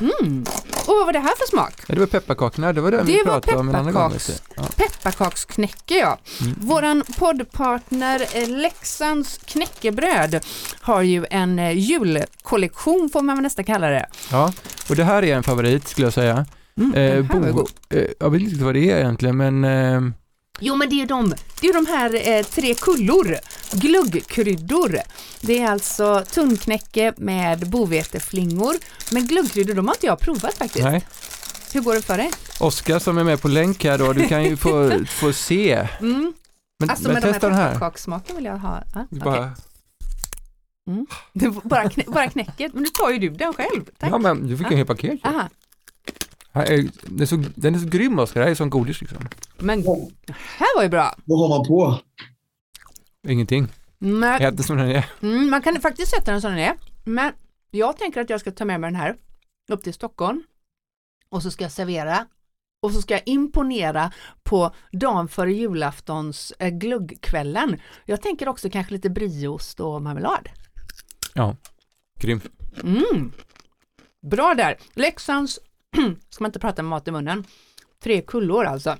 Mm. 0.00 0.44
Och 0.86 0.94
vad 0.96 1.06
var 1.06 1.12
det 1.12 1.18
här 1.18 1.34
för 1.36 1.46
smak? 1.46 1.72
Ja, 1.88 1.94
det 1.94 2.00
var 2.00 2.06
pepparkakorna, 2.06 2.72
det 2.72 2.80
var 2.80 2.90
det, 2.90 3.02
vi 3.02 3.12
Det 3.12 3.18
var 3.18 3.24
pratade 3.40 3.56
om 3.58 3.68
en 3.68 3.74
annan 3.74 3.92
gång. 3.94 4.12
Ja. 4.56 4.62
Pepparkaksknäcke 4.76 5.94
ja. 5.94 6.18
Mm. 6.40 6.54
Våran 6.60 7.02
poddpartner 7.18 8.26
eh, 8.34 8.48
Leksands 8.48 9.38
knäckebröd 9.44 10.44
har 10.80 11.02
ju 11.02 11.26
en 11.30 11.58
eh, 11.58 11.72
julkollektion 11.78 13.10
får 13.12 13.22
man 13.22 13.36
väl 13.36 13.42
nästan 13.42 13.64
kalla 13.64 13.88
det. 13.90 14.06
ja, 14.30 14.52
och 14.88 14.96
det 14.96 15.04
här 15.04 15.22
är 15.24 15.36
en 15.36 15.42
favorit 15.42 15.88
skulle 15.88 16.06
jag 16.06 16.14
säga. 16.14 16.46
Mm, 16.78 16.94
Eh, 16.94 17.22
bo- 17.52 17.66
eh, 17.90 18.04
jag 18.20 18.30
vet 18.30 18.42
inte 18.42 18.64
vad 18.64 18.74
det 18.74 18.90
är 18.90 18.98
egentligen, 18.98 19.36
men 19.36 19.64
eh, 19.64 20.00
Jo 20.60 20.76
men 20.76 20.88
det 20.88 20.94
är 20.94 20.98
ju 20.98 21.06
de, 21.06 21.34
det 21.60 21.66
är 21.68 21.72
de 21.74 21.86
här 21.86 22.28
eh, 22.28 22.42
tre 22.42 22.74
kullor, 22.74 23.36
gluggkryddor. 23.72 25.00
Det 25.40 25.58
är 25.58 25.70
alltså 25.70 26.24
tunnknäcke 26.30 27.14
med 27.16 27.70
boveteflingor. 27.70 28.74
Men 29.12 29.26
gluggkryddor, 29.26 29.74
de 29.74 29.86
har 29.88 29.94
inte 29.94 30.06
jag 30.06 30.18
provat 30.20 30.54
faktiskt. 30.54 30.84
nej. 30.84 31.06
Hur 31.72 31.80
går 31.80 31.94
det 31.94 32.02
för 32.02 32.16
dig? 32.16 32.30
Oskar 32.60 32.98
som 32.98 33.18
är 33.18 33.24
med 33.24 33.42
på 33.42 33.48
länk 33.48 33.84
här 33.84 33.98
då, 33.98 34.12
du 34.12 34.28
kan 34.28 34.44
ju 34.44 34.56
få, 34.56 34.90
få 35.08 35.32
se. 35.32 35.88
Mm. 36.00 36.32
Men, 36.80 36.90
Alltså 36.90 37.04
men 37.04 37.12
med 37.14 37.22
testa 37.22 37.46
den 37.48 37.56
här. 37.58 37.72
pepparkakssmaken 37.72 38.36
vill 38.36 38.44
jag 38.44 38.58
ha. 38.58 38.82
Okej. 38.94 39.06
Bara, 39.24 39.50
Du 41.32 41.52
får 41.52 41.60
bara, 41.68 41.88
knä, 41.90 42.04
bara 42.06 42.30
knäcket, 42.30 42.74
men 42.74 42.82
nu 42.82 42.88
tar 42.88 43.10
ju 43.10 43.18
du 43.18 43.30
den 43.30 43.52
själv. 43.54 43.84
Tack. 43.98 44.10
ja 44.12 44.18
men 44.18 44.46
du 44.48 44.56
fick 44.58 44.70
en 44.70 44.76
hel 44.76 44.86
paket. 44.86 45.20
Aha. 45.24 45.48
Den, 46.64 47.20
är 47.20 47.26
så, 47.26 47.44
den 47.54 47.74
är 47.74 47.78
så 47.78 47.86
grym 47.88 48.18
Oskar, 48.18 48.40
det 48.40 48.44
här 48.44 48.50
är 48.50 48.54
som 48.54 48.70
godis 48.70 49.00
liksom. 49.00 49.28
Men 49.58 49.82
det 49.82 50.34
här 50.58 50.76
var 50.76 50.82
ju 50.82 50.88
bra. 50.88 51.14
Vad 51.24 51.38
har 51.38 51.58
man 51.58 51.66
på? 51.66 52.00
Ingenting, 53.28 53.68
Men, 53.98 54.42
ät 54.42 54.56
det 54.56 54.62
som 54.62 54.76
den 54.76 54.90
är. 54.90 55.06
mm, 55.22 55.50
man 55.50 55.62
kan 55.62 55.80
faktiskt 55.80 56.10
sätta 56.10 56.32
den 56.32 56.40
som 56.40 56.50
den 56.50 56.60
är. 56.60 56.74
Men 57.04 57.32
jag 57.70 57.96
tänker 57.98 58.20
att 58.20 58.30
jag 58.30 58.40
ska 58.40 58.50
ta 58.50 58.64
med 58.64 58.80
mig 58.80 58.88
den 58.90 59.00
här 59.00 59.16
upp 59.70 59.82
till 59.82 59.94
Stockholm 59.94 60.42
och 61.28 61.42
så 61.42 61.50
ska 61.50 61.64
jag 61.64 61.72
servera 61.72 62.26
och 62.82 62.92
så 62.92 63.02
ska 63.02 63.14
jag 63.14 63.22
imponera 63.26 64.12
på 64.42 64.74
dagen 64.92 65.28
före 65.28 65.52
julaftons 65.52 66.52
eh, 66.58 66.68
gluggkvällen. 66.68 67.80
Jag 68.04 68.22
tänker 68.22 68.48
också 68.48 68.70
kanske 68.70 68.92
lite 68.92 69.10
brieost 69.10 69.80
och 69.80 70.02
marmelad. 70.02 70.48
Ja, 71.34 71.56
grym. 72.20 72.40
Mm. 72.82 73.32
Bra 74.30 74.54
där. 74.54 74.76
Leksands, 74.94 75.60
ska 76.30 76.44
man 76.44 76.48
inte 76.48 76.58
prata 76.58 76.82
med 76.82 76.90
mat 76.90 77.08
i 77.08 77.10
munnen, 77.10 77.44
tre 78.02 78.20
kullor 78.20 78.64
alltså. 78.64 78.96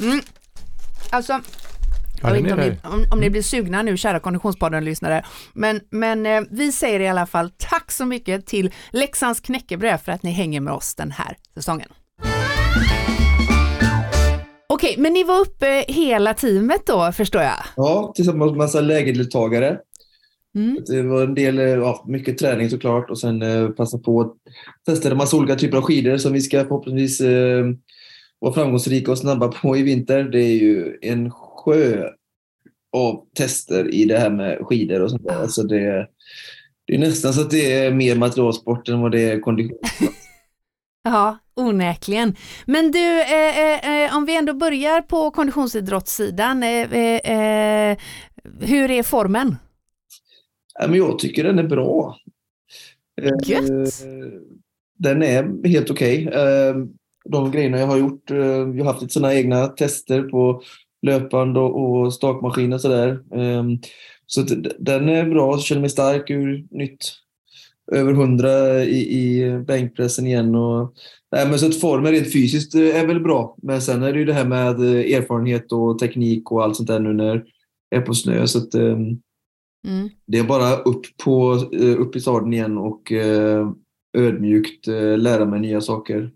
Mm. 0.00 0.20
Alltså, 1.10 1.40
Ja, 2.22 2.36
jag 2.36 2.42
vet 2.42 2.52
inte 2.52 2.54
om 2.54 2.60
ni, 2.60 3.04
om, 3.04 3.12
om 3.12 3.20
ni 3.20 3.30
blir 3.30 3.42
sugna 3.42 3.82
nu, 3.82 3.96
kära 3.96 4.20
Konditionspodden-lyssnare. 4.20 5.24
Men, 5.52 5.80
men 5.90 6.26
eh, 6.26 6.42
vi 6.50 6.72
säger 6.72 7.00
i 7.00 7.08
alla 7.08 7.26
fall 7.26 7.50
tack 7.56 7.92
så 7.92 8.06
mycket 8.06 8.46
till 8.46 8.72
Leksands 8.90 9.40
knäckebröd 9.40 10.00
för 10.00 10.12
att 10.12 10.22
ni 10.22 10.30
hänger 10.30 10.60
med 10.60 10.74
oss 10.74 10.94
den 10.94 11.10
här 11.10 11.36
säsongen. 11.54 11.88
Okej, 14.68 14.94
men 14.98 15.12
ni 15.12 15.24
var 15.24 15.40
uppe 15.40 15.84
hela 15.88 16.34
teamet 16.34 16.86
då, 16.86 17.12
förstår 17.12 17.42
jag? 17.42 17.56
Ja, 17.76 18.12
tillsammans 18.14 18.50
med 18.50 18.58
massa 18.58 18.80
lägerdeltagare. 18.80 19.78
Mm. 20.56 20.84
Det 20.86 21.02
var 21.02 21.22
en 21.22 21.34
del, 21.34 21.58
eh, 21.58 21.64
ja, 21.64 22.04
mycket 22.08 22.38
träning 22.38 22.70
såklart 22.70 23.10
och 23.10 23.18
sen 23.18 23.42
eh, 23.42 23.68
passa 23.68 23.98
på 23.98 24.20
att 24.20 24.34
testa 24.86 25.10
en 25.10 25.16
massa 25.16 25.36
olika 25.36 25.54
typer 25.54 25.76
av 25.76 25.82
skidor 25.82 26.16
som 26.16 26.32
vi 26.32 26.40
ska 26.40 26.62
förhoppningsvis 26.62 27.20
eh, 27.20 27.66
vara 28.38 28.54
framgångsrika 28.54 29.10
och 29.10 29.18
snabba 29.18 29.48
på 29.48 29.76
i 29.76 29.82
vinter. 29.82 30.24
Det 30.24 30.42
är 30.42 30.56
ju 30.56 30.98
en 31.02 31.30
sjö 31.30 32.10
av 32.96 33.24
tester 33.36 33.94
i 33.94 34.04
det 34.04 34.18
här 34.18 34.30
med 34.30 34.58
skidor 34.60 35.00
och 35.00 35.10
sånt 35.10 35.24
där. 35.24 35.40
Alltså 35.42 35.62
det, 35.62 36.06
det 36.86 36.94
är 36.94 36.98
nästan 36.98 37.32
så 37.34 37.40
att 37.40 37.50
det 37.50 37.72
är 37.74 37.92
mer 37.92 38.16
materialsport 38.16 38.88
än 38.88 39.00
vad 39.00 39.12
det 39.12 39.30
är 39.30 39.40
kondition. 39.40 39.78
Ja, 41.08 41.38
onekligen. 41.54 42.36
Men 42.64 42.90
du, 42.90 43.20
eh, 43.20 43.58
eh, 43.58 44.04
eh, 44.04 44.16
om 44.16 44.24
vi 44.24 44.36
ändå 44.36 44.54
börjar 44.54 45.00
på 45.00 45.30
konditionsidrottssidan, 45.30 46.62
eh, 46.62 46.92
eh, 46.92 47.98
hur 48.60 48.90
är 48.90 49.02
formen? 49.02 49.56
Men 50.80 50.94
jag 50.94 51.18
tycker 51.18 51.44
den 51.44 51.58
är 51.58 51.68
bra. 51.68 52.16
Eh, 53.22 53.32
Gött. 53.44 53.92
Den 54.98 55.22
är 55.22 55.68
helt 55.68 55.90
okej. 55.90 56.28
Eh, 56.28 56.74
De 57.28 57.50
grejerna 57.50 57.78
jag 57.78 57.86
har 57.86 57.98
gjort, 57.98 58.30
eh, 58.30 58.36
jag 58.38 58.84
har 58.84 58.84
haft 58.84 59.02
lite 59.02 59.14
sådana 59.14 59.34
egna 59.34 59.66
tester 59.66 60.22
på 60.22 60.62
löpband 61.02 61.58
och, 61.58 62.14
stakmaskin 62.14 62.72
och 62.72 62.80
sådär. 62.80 63.08
Eh, 63.34 63.64
Så 64.26 64.42
den 64.78 65.08
är 65.08 65.28
bra, 65.30 65.50
jag 65.50 65.60
känner 65.60 65.80
mig 65.80 65.90
stark 65.90 66.30
ur 66.30 66.66
nytt. 66.70 67.12
Över 67.92 68.12
100 68.12 68.84
i, 68.84 68.98
i 69.18 69.50
bänkpressen 69.58 70.26
igen. 70.26 70.54
Och, 70.54 70.94
nej, 71.32 71.48
men 71.48 71.58
så 71.58 71.66
att 71.66 71.80
formen 71.80 72.12
rent 72.12 72.32
fysiskt 72.32 72.74
eh, 72.74 73.00
är 73.02 73.06
väl 73.06 73.20
bra. 73.20 73.56
Men 73.62 73.80
sen 73.82 74.02
är 74.02 74.12
det 74.12 74.18
ju 74.18 74.24
det 74.24 74.32
här 74.32 74.44
med 74.44 74.80
eh, 74.80 75.16
erfarenhet 75.16 75.72
och 75.72 75.98
teknik 75.98 76.52
och 76.52 76.62
allt 76.62 76.76
sånt 76.76 76.88
där 76.88 77.00
nu 77.00 77.12
när 77.12 77.24
jag 77.26 77.42
är 77.90 78.00
på 78.00 78.14
snö. 78.14 78.46
Så 78.46 78.58
att, 78.58 78.74
ehm, 78.74 79.20
Mm. 79.86 80.10
det 80.26 80.38
är 80.38 80.44
bara 80.44 80.76
upp, 80.76 81.16
på, 81.24 81.52
eh, 81.72 82.00
upp 82.00 82.16
i 82.16 82.20
staden 82.20 82.52
igen 82.52 82.78
och 82.78 83.12
eh, 83.12 83.70
ödmjukt 84.16 84.88
eh, 84.88 85.18
lära 85.18 85.44
mig 85.44 85.60
nya 85.60 85.80
saker. 85.80 86.30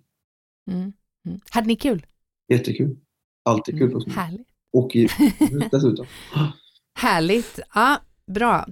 Mm. 0.71 0.93
Mm. 1.27 1.41
Hade 1.51 1.67
ni 1.67 1.77
kul? 1.77 2.07
Jättekul. 2.49 2.97
Alltid 3.45 3.79
kul 3.79 3.91
på 3.91 4.01
snö. 4.01 4.13
Härligt. 4.13 4.49
Och 4.73 4.97
i, 4.97 5.09
dessutom. 5.71 6.07
Härligt. 6.95 7.61
Ja, 7.75 7.97
bra. 8.27 8.67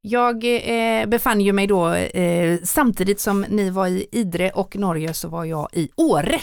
Jag 0.00 0.44
eh, 0.44 1.06
befann 1.06 1.40
ju 1.40 1.52
mig 1.52 1.66
då 1.66 1.88
eh, 1.94 2.58
samtidigt 2.62 3.20
som 3.20 3.40
ni 3.48 3.70
var 3.70 3.86
i 3.86 4.06
Idre 4.12 4.50
och 4.50 4.76
Norge 4.76 5.14
så 5.14 5.28
var 5.28 5.44
jag 5.44 5.68
i 5.72 5.88
Åre. 5.96 6.40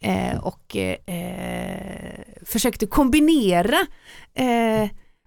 Eh, 0.00 0.44
och 0.44 0.76
försökte 2.42 2.86
kombinera 2.86 3.76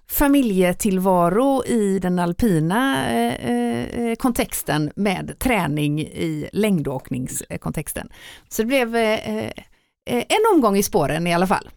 familjetillvaro 0.10 1.64
i 1.66 2.00
den 2.00 2.20
alpina 2.20 3.10
eh, 3.12 3.86
eh, 3.86 4.16
kontexten 4.16 4.92
med 4.96 5.40
träning 5.40 6.00
i 6.02 6.50
längdåkningskontexten. 6.54 8.10
Så 8.50 8.62
det 8.62 8.66
blev 8.66 8.96
eh, 8.96 9.14
eh, 9.14 9.52
en 10.10 10.56
omgång 10.56 10.78
i 10.78 10.84
spåren 10.84 11.28
i 11.28 11.34
alla 11.34 11.48
fall. 11.48 11.70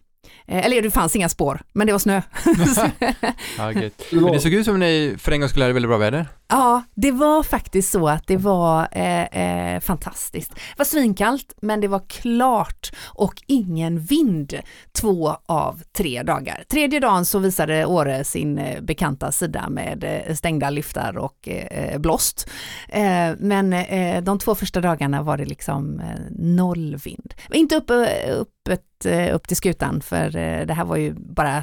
Eh, 0.47 0.65
Eller 0.65 0.81
det 0.81 0.91
fanns 0.91 1.15
inga 1.15 1.29
spår, 1.29 1.61
men 1.73 1.87
det 1.87 1.93
var 1.93 1.99
snö. 1.99 2.21
Ja. 3.57 3.71
Men 4.11 4.31
det 4.33 4.39
såg 4.39 4.53
ut 4.53 4.65
som 4.65 4.79
ni 4.79 5.15
för 5.19 5.31
en 5.31 5.39
gång 5.39 5.49
skulle 5.49 5.65
ha 5.65 5.73
väldigt 5.73 5.89
bra 5.89 5.97
väder. 5.97 6.27
Ja, 6.51 6.83
det 6.95 7.11
var 7.11 7.43
faktiskt 7.43 7.91
så 7.91 8.07
att 8.07 8.27
det 8.27 8.37
var 8.37 8.87
eh, 8.91 9.23
eh, 9.23 9.79
fantastiskt. 9.79 10.55
Det 10.55 10.77
var 10.77 10.85
svinkallt, 10.85 11.53
men 11.61 11.81
det 11.81 11.87
var 11.87 11.99
klart 12.07 12.91
och 13.05 13.33
ingen 13.47 13.99
vind 13.99 14.59
två 14.91 15.37
av 15.45 15.81
tre 15.97 16.23
dagar. 16.23 16.63
Tredje 16.71 16.99
dagen 16.99 17.25
så 17.25 17.39
visade 17.39 17.85
Åre 17.85 18.23
sin 18.23 18.57
eh, 18.57 18.81
bekanta 18.81 19.31
sida 19.31 19.69
med 19.69 20.03
eh, 20.03 20.35
stängda 20.35 20.69
lyftar 20.69 21.17
och 21.17 21.47
eh, 21.49 21.99
blåst. 21.99 22.49
Eh, 22.89 23.31
men 23.39 23.73
eh, 23.73 24.23
de 24.23 24.39
två 24.39 24.55
första 24.55 24.81
dagarna 24.81 25.21
var 25.21 25.37
det 25.37 25.45
liksom 25.45 25.99
eh, 25.99 26.05
noll 26.31 26.95
vind. 26.95 27.33
Inte 27.53 27.75
upp, 27.75 27.89
eh, 27.89 28.39
upp, 28.39 28.69
eh, 29.05 29.35
upp 29.35 29.47
till 29.47 29.57
skutan, 29.57 30.01
för 30.01 30.35
eh, 30.35 30.65
det 30.65 30.73
här 30.73 30.85
var 30.85 30.97
ju 30.97 31.13
bara 31.13 31.57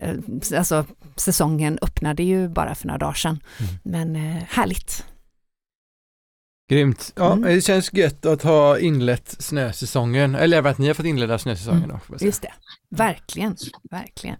eh, 0.00 0.14
Alltså 0.58 0.84
säsongen 1.20 1.78
öppnade 1.82 2.22
ju 2.22 2.48
bara 2.48 2.74
för 2.74 2.86
några 2.86 2.98
dagar 2.98 3.12
sedan. 3.14 3.40
Men 3.82 4.16
eh, 4.16 4.42
härligt. 4.48 5.04
Grymt. 6.70 7.12
Ja, 7.16 7.32
Mm. 7.32 7.54
det 7.54 7.60
känns 7.60 7.92
gött 7.92 8.26
att 8.26 8.42
ha 8.42 8.78
inlett 8.78 9.36
snösäsongen, 9.38 10.34
eller 10.34 10.62
att 10.66 10.78
ni 10.78 10.86
har 10.86 10.94
fått 10.94 11.06
inleda 11.06 11.38
snösäsongen 11.38 11.84
Mm. 11.84 11.96
säga. 12.18 12.26
Just 12.26 12.42
det, 12.42 12.52
verkligen, 12.90 13.56
verkligen. 13.90 14.36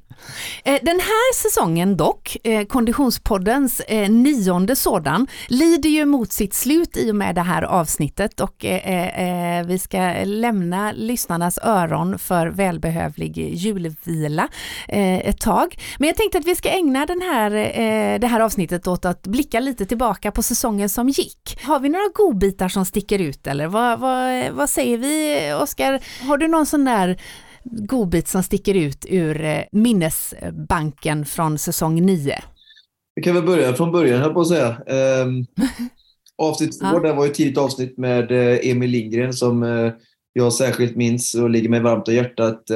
Eh, 0.65 0.79
den 0.83 1.01
här 1.01 1.35
säsongen 1.35 1.97
dock, 1.97 2.37
eh, 2.45 2.67
Konditionspoddens 2.67 3.81
eh, 3.81 4.11
nionde 4.11 4.77
sådan, 4.77 5.27
lider 5.49 5.89
ju 5.91 6.05
mot 6.05 6.33
sitt 6.33 6.55
slut 6.55 6.97
i 6.97 7.11
och 7.11 7.17
med 7.17 7.35
det 7.35 7.41
här 7.41 7.63
avsnittet 7.63 8.41
och 8.41 8.65
vi 9.67 9.79
ska 9.79 10.15
lämna 10.25 10.93
lyssnarnas 10.93 11.59
öron 11.63 12.19
för 12.19 12.47
välbehövlig 12.47 13.39
julvila 13.39 14.49
ett 14.89 15.41
tag. 15.41 15.79
Men 15.99 16.07
jag 16.07 16.17
tänkte 16.17 16.39
att 16.39 16.47
vi 16.47 16.57
ska 16.57 16.69
ägna 16.69 17.07
den 17.07 17.21
här, 17.21 17.51
det 18.19 18.27
här 18.27 18.41
avsnittet 18.41 18.87
åt 18.87 19.05
att 19.05 19.23
blicka 19.23 19.61
lite 19.61 19.87
tillbaka 19.87 20.33
på 20.33 20.43
säsongen 20.43 20.89
som 20.89 21.09
gick. 21.09 21.61
Har 21.63 21.81
vi 21.81 21.89
några 21.89 22.09
godbitar 22.15 22.69
som 22.69 22.85
sticker 22.85 23.19
ut 23.19 23.47
eller 23.47 23.67
vad, 23.67 24.01
vad, 24.01 24.51
vad 24.51 24.71
säger 24.71 24.99
vi 24.99 25.53
Oskar? 25.63 26.01
Har 26.27 26.39
du 26.39 26.49
någon 26.49 26.67
sån 26.67 26.85
där 26.85 27.19
godbit 27.71 28.29
som 28.29 28.43
sticker 28.43 28.75
ut 28.75 29.07
ur 29.09 29.45
eh, 29.45 29.63
minnesbanken 29.73 31.25
från 31.25 31.59
säsong 31.59 32.07
9? 32.07 32.35
Vi 33.15 33.23
kan 33.23 33.35
väl 33.35 33.47
börja 33.47 33.75
från 33.75 33.93
början, 33.93 34.21
här 34.21 34.31
på 34.31 34.41
att 34.41 34.49
säga. 34.49 34.69
Um, 35.23 35.47
avsnitt 36.39 36.81
två, 36.81 36.87
ja. 36.87 37.01
det 37.01 37.13
var 37.13 37.27
ett 37.27 37.35
tidigt 37.35 37.59
avsnitt 37.59 37.99
med 37.99 38.31
uh, 38.31 38.71
Emil 38.71 38.91
Lindgren 38.91 39.33
som 39.33 39.63
uh, 39.63 39.93
jag 40.33 40.53
särskilt 40.53 40.97
minns 40.97 41.35
och 41.35 41.51
ligger 41.51 41.69
mig 41.69 41.81
varmt 41.81 42.09
om 42.09 42.15
hjärtat. 42.15 42.67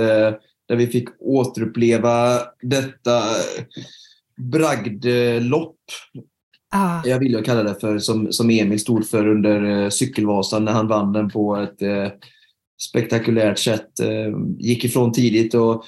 Där 0.68 0.76
vi 0.76 0.87
fick 0.87 1.08
återuppleva 1.20 2.38
detta 2.62 3.22
bragdlopp. 4.37 5.76
Ah. 6.75 7.00
Jag 7.04 7.18
vill 7.18 7.32
jag 7.32 7.44
kalla 7.44 7.62
det 7.62 7.75
för, 7.80 7.99
som, 7.99 8.32
som 8.32 8.50
Emil 8.50 8.80
stod 8.80 9.06
för 9.06 9.28
under 9.28 9.90
cykelvasan 9.90 10.64
när 10.64 10.72
han 10.72 10.88
vann 10.88 11.12
den 11.12 11.30
på 11.30 11.56
ett 11.56 11.82
spektakulärt 12.88 13.58
sätt. 13.58 14.00
Eh, 14.00 14.38
gick 14.58 14.84
ifrån 14.84 15.12
tidigt 15.12 15.54
och 15.54 15.84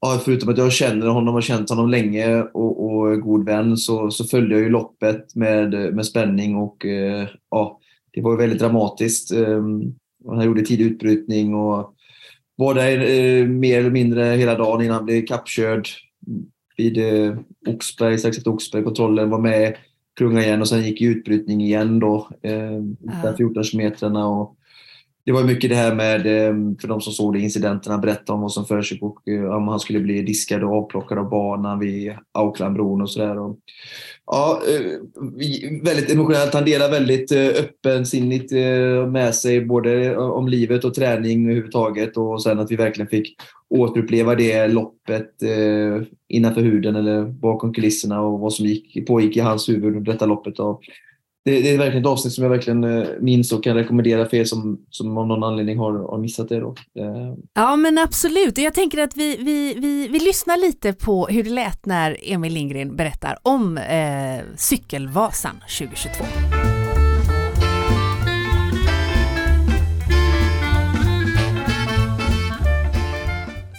ja, 0.00 0.20
förutom 0.24 0.48
att 0.48 0.58
jag 0.58 0.72
känner 0.72 1.06
honom 1.06 1.34
och 1.34 1.42
känt 1.42 1.70
honom 1.70 1.90
länge 1.90 2.42
och, 2.42 2.84
och 2.84 3.12
är 3.12 3.16
god 3.16 3.44
vän 3.44 3.76
så, 3.76 4.10
så 4.10 4.24
följde 4.24 4.54
jag 4.54 4.64
ju 4.64 4.70
loppet 4.70 5.34
med, 5.34 5.94
med 5.94 6.06
spänning 6.06 6.56
och 6.56 6.86
eh, 6.86 7.28
ja, 7.50 7.80
det 8.12 8.20
var 8.20 8.36
väldigt 8.36 8.58
dramatiskt. 8.58 9.32
Ehm, 9.32 9.94
han 10.26 10.44
gjorde 10.44 10.62
tidig 10.62 10.84
utbrytning 10.84 11.54
och 11.54 11.94
var 12.56 12.74
där 12.74 12.98
eh, 12.98 13.46
mer 13.46 13.78
eller 13.78 13.90
mindre 13.90 14.24
hela 14.24 14.54
dagen 14.54 14.82
innan 14.82 14.96
han 14.96 15.04
blev 15.04 15.26
kappkörd 15.26 15.88
vid 16.76 16.98
Oxberg, 17.66 18.18
strax 18.18 18.38
efter 18.38 18.50
Oxberg-kontrollen, 18.50 19.30
var 19.30 19.38
med, 19.38 19.76
klunga 20.16 20.42
igen 20.42 20.60
och 20.60 20.68
sen 20.68 20.84
gick 20.84 21.00
i 21.00 21.04
utbrytning 21.04 21.60
igen 21.60 21.98
då, 22.00 22.28
eh, 22.42 23.36
14 23.36 23.64
kilometrarna. 23.64 24.26
Och, 24.26 24.56
det 25.26 25.32
var 25.32 25.44
mycket 25.44 25.70
det 25.70 25.76
här 25.76 25.94
med, 25.94 26.26
ehm, 26.26 26.76
för 26.78 26.88
de 26.88 27.00
som 27.00 27.12
såg 27.12 27.34
det, 27.34 27.40
incidenterna, 27.40 27.98
berätta 27.98 28.32
om 28.32 28.40
vad 28.40 28.52
som 28.52 28.64
försiggick, 28.64 29.02
och 29.02 29.28
eh, 29.28 29.44
om 29.44 29.68
han 29.68 29.80
skulle 29.80 30.00
bli 30.00 30.22
diskad 30.22 30.64
och 30.64 30.72
avplockad 30.72 31.18
av 31.18 31.28
banan 31.28 31.78
vid 31.78 32.12
Aucklandbron 32.32 33.02
och 33.02 33.10
sådär. 33.10 33.36
Ja, 34.26 34.60
eh, 34.68 35.82
väldigt 35.82 36.10
emotionellt. 36.10 36.54
Han 36.54 36.64
delar 36.64 36.90
väldigt 36.90 37.32
eh, 37.32 37.46
öppensinnigt 37.46 38.52
med 39.08 39.34
sig 39.34 39.64
både 39.64 40.16
om 40.16 40.48
livet 40.48 40.84
och 40.84 40.94
träning 40.94 41.44
överhuvudtaget 41.44 42.16
och 42.16 42.42
sen 42.42 42.58
att 42.58 42.70
vi 42.70 42.76
verkligen 42.76 43.08
fick 43.08 43.36
återuppleva 43.68 44.34
det 44.34 44.68
loppet 44.68 45.30
innanför 46.28 46.60
huden 46.60 46.96
eller 46.96 47.24
bakom 47.24 47.74
kulisserna 47.74 48.20
och 48.20 48.40
vad 48.40 48.52
som 48.52 48.66
gick, 48.66 49.06
pågick 49.06 49.36
i 49.36 49.40
hans 49.40 49.68
huvud 49.68 49.96
under 49.96 50.12
detta 50.12 50.26
loppet. 50.26 50.58
Och 50.58 50.82
det, 51.44 51.60
det, 51.60 51.74
är 51.74 51.78
verkligen 51.78 52.02
ett 52.02 52.10
avsnitt 52.10 52.32
som 52.32 52.44
jag 52.44 52.50
verkligen 52.50 52.84
eh, 52.84 53.06
minns 53.20 53.52
och 53.52 53.64
kan 53.64 53.76
rekommendera 53.76 54.26
för 54.26 54.36
er 54.36 54.44
som, 54.44 54.78
som 54.90 55.18
av 55.18 55.26
någon 55.26 55.44
anledning 55.44 55.78
har, 55.78 55.92
har 55.92 56.18
missat 56.18 56.48
det. 56.48 56.60
Då. 56.60 56.74
Eh, 56.98 57.34
ja 57.54 57.76
men 57.76 57.98
absolut, 57.98 58.58
jag 58.58 58.74
tänker 58.74 58.98
att 58.98 59.16
vi, 59.16 59.36
vi, 59.36 59.74
vi, 59.74 60.08
vi 60.08 60.18
lyssnar 60.18 60.56
lite 60.56 60.92
på 60.92 61.26
hur 61.26 61.42
det 61.42 61.50
lät 61.50 61.86
när 61.86 62.16
Emil 62.22 62.52
Lindgren 62.52 62.96
berättar 62.96 63.38
om 63.42 63.78
eh, 63.78 64.40
Cykelvasan 64.56 65.54
2022. 65.78 66.24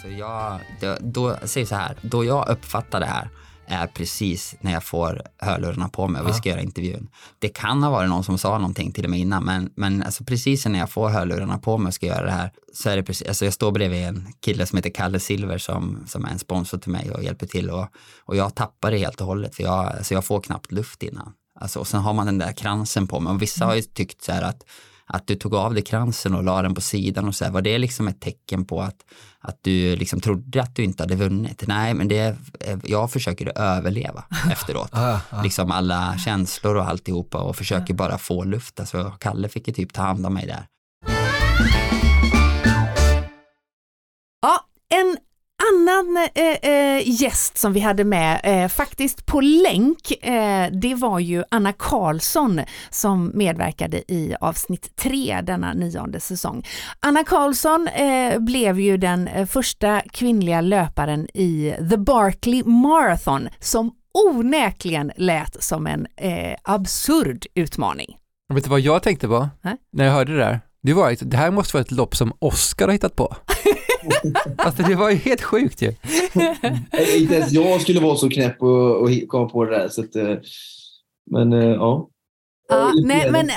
Så 0.02 0.20
jag, 0.20 0.60
då, 0.82 0.98
då, 1.02 1.36
säg 1.44 1.66
så 1.66 1.76
här, 1.76 1.96
då 2.02 2.26
jag 2.26 2.50
uppfattar 2.50 3.00
det 3.00 3.06
här 3.06 3.30
är 3.68 3.88
precis 3.88 4.56
när 4.62 4.72
jag 4.72 4.84
får 4.84 5.22
hörlurarna 5.38 5.90
på 5.90 6.08
mig 6.08 6.22
och 6.22 6.28
vi 6.28 6.34
ska 6.34 6.50
göra 6.50 6.62
intervjun. 6.62 7.10
Det 7.40 7.50
kan 7.50 7.84
ha 7.84 7.90
varit 7.90 8.10
någon 8.10 8.24
som 8.24 8.38
sa 8.38 8.58
någonting 8.58 8.92
till 8.92 9.10
mig 9.10 9.20
innan, 9.20 9.44
men, 9.44 9.70
men 9.76 10.04
alltså 10.04 10.24
precis 10.24 10.66
när 10.66 10.80
jag 10.80 10.90
får 10.90 11.10
hörlurarna 11.10 11.58
på 11.58 11.78
mig 11.78 11.88
och 11.88 11.94
ska 11.94 12.06
göra 12.06 12.26
det 12.26 12.32
här 12.32 12.52
så 12.74 12.90
är 12.90 12.96
det 12.96 13.04
precis, 13.04 13.28
alltså 13.28 13.46
jag 13.46 13.54
står 13.54 13.72
bredvid 13.72 14.04
en 14.04 14.34
kille 14.40 14.66
som 14.66 14.78
heter 14.78 14.90
Kalle 14.90 15.20
Silver 15.20 15.58
som, 15.58 16.04
som 16.08 16.26
är 16.26 16.30
en 16.30 16.40
sponsor 16.40 16.78
till 16.78 16.92
mig 16.92 17.12
och 17.12 17.24
hjälper 17.24 17.48
till 17.48 17.70
och, 17.70 17.88
och 18.20 18.36
jag 18.36 18.56
tappar 18.56 18.92
det 18.92 18.98
helt 18.98 19.22
och 19.22 19.28
hållet 19.28 19.56
för 19.56 19.64
jag, 19.64 19.86
alltså 19.86 20.14
jag 20.14 20.26
får 20.26 20.42
knappt 20.42 20.72
luft 20.72 21.04
innan. 21.04 21.34
Alltså, 21.60 21.80
och 21.80 21.88
sen 21.88 22.02
har 22.02 22.14
man 22.14 22.26
den 22.26 22.38
där 22.38 22.52
kransen 22.52 23.08
på 23.08 23.20
mig 23.20 23.34
och 23.34 23.42
vissa 23.42 23.66
har 23.66 23.76
ju 23.76 23.82
tyckt 23.82 24.24
så 24.24 24.32
här 24.32 24.42
att 24.42 24.64
att 25.08 25.28
du 25.28 25.36
tog 25.36 25.56
av 25.56 25.74
dig 25.74 25.84
kransen 25.84 26.36
och 26.36 26.44
la 26.44 26.62
den 26.62 26.76
på 26.76 26.82
sidan 26.82 27.28
och 27.28 27.36
så 27.36 27.46
här, 27.46 27.52
var 27.52 27.62
det 27.62 27.78
liksom 27.78 28.08
ett 28.08 28.22
tecken 28.22 28.66
på 28.66 28.82
att, 28.82 29.06
att 29.40 29.60
du 29.62 29.96
liksom 29.96 30.22
trodde 30.22 30.62
att 30.62 30.76
du 30.76 30.84
inte 30.84 31.04
hade 31.04 31.16
vunnit? 31.16 31.64
Nej, 31.68 31.94
men 31.94 32.08
det, 32.08 32.38
jag 32.84 33.12
försöker 33.12 33.58
överleva 33.58 34.24
efteråt. 34.52 34.90
ah, 34.92 35.20
ah. 35.30 35.44
Liksom 35.44 35.72
alla 35.72 36.18
känslor 36.18 36.76
och 36.76 36.90
alltihopa 36.90 37.38
och 37.38 37.56
försöker 37.56 37.94
bara 37.94 38.18
få 38.18 38.44
luft. 38.44 38.80
Alltså, 38.80 39.12
Kalle 39.20 39.50
fick 39.50 39.68
ju 39.68 39.74
typ 39.74 39.94
ta 39.94 40.02
hand 40.02 40.26
om 40.26 40.34
mig 40.34 40.48
där. 40.48 40.66
Ja, 44.42 44.60
en 44.90 45.18
annan 45.64 46.28
eh, 46.36 46.72
eh, 46.72 47.02
gäst 47.22 47.58
som 47.58 47.74
vi 47.74 47.80
hade 47.80 48.04
med, 48.04 48.42
eh, 48.44 48.68
faktiskt 48.70 49.26
på 49.26 49.42
länk, 49.42 50.12
eh, 50.26 50.72
det 50.72 50.96
var 50.96 51.20
ju 51.20 51.44
Anna 51.52 51.74
Karlsson 51.74 52.62
som 52.90 53.32
medverkade 53.34 53.98
i 54.12 54.36
avsnitt 54.40 54.96
tre 54.96 55.42
denna 55.44 55.74
nionde 55.74 56.20
säsong. 56.20 56.66
Anna 57.00 57.24
Karlsson 57.24 57.88
eh, 57.88 58.40
blev 58.40 58.80
ju 58.80 58.98
den 58.98 59.48
första 59.48 60.02
kvinnliga 60.12 60.62
löparen 60.62 61.28
i 61.34 61.76
The 61.90 61.98
Barkley 61.98 62.64
Marathon 62.64 63.50
som 63.60 63.92
onekligen 64.14 65.12
lät 65.18 65.64
som 65.64 65.88
en 65.88 66.08
absurd 66.64 67.46
utmaning. 67.56 68.18
vet 68.54 68.64
du 68.64 68.70
vad 68.70 68.80
jag 68.80 69.04
tänkte 69.04 69.28
på 69.28 69.50
när 69.92 70.06
jag 70.06 70.12
hörde 70.14 70.32
det 70.34 70.40
där? 70.40 70.60
Det 70.84 70.94
var 70.94 71.12
att 71.12 71.20
det 71.32 71.38
här 71.38 71.52
måste 71.52 71.78
vara 71.78 71.82
ett 71.82 71.92
lopp 71.92 72.16
som 72.16 72.34
Oscar 72.40 72.86
har 72.86 72.94
hittat 72.94 73.16
på. 73.16 73.36
Alltså 74.58 74.84
det 74.84 74.96
var 74.96 75.10
ju 75.10 75.16
helt 75.16 75.42
sjukt 75.42 75.82
ju. 75.82 75.94
Inte 77.18 77.36
ens 77.36 77.52
jag 77.52 77.82
skulle 77.82 78.00
vara 78.00 78.16
så 78.16 78.30
knäpp 78.30 78.62
och, 78.62 79.02
och 79.02 79.10
komma 79.28 79.50
på 79.50 79.66
det 79.66 79.78
där. 79.78 79.90
Så 79.90 80.02
att, 80.02 80.16
eh, 80.16 80.36
men 81.32 81.54
eh, 81.54 81.70
ja. 81.70 82.10
Ja, 82.70 82.92
nej, 83.04 83.32
men, 83.32 83.50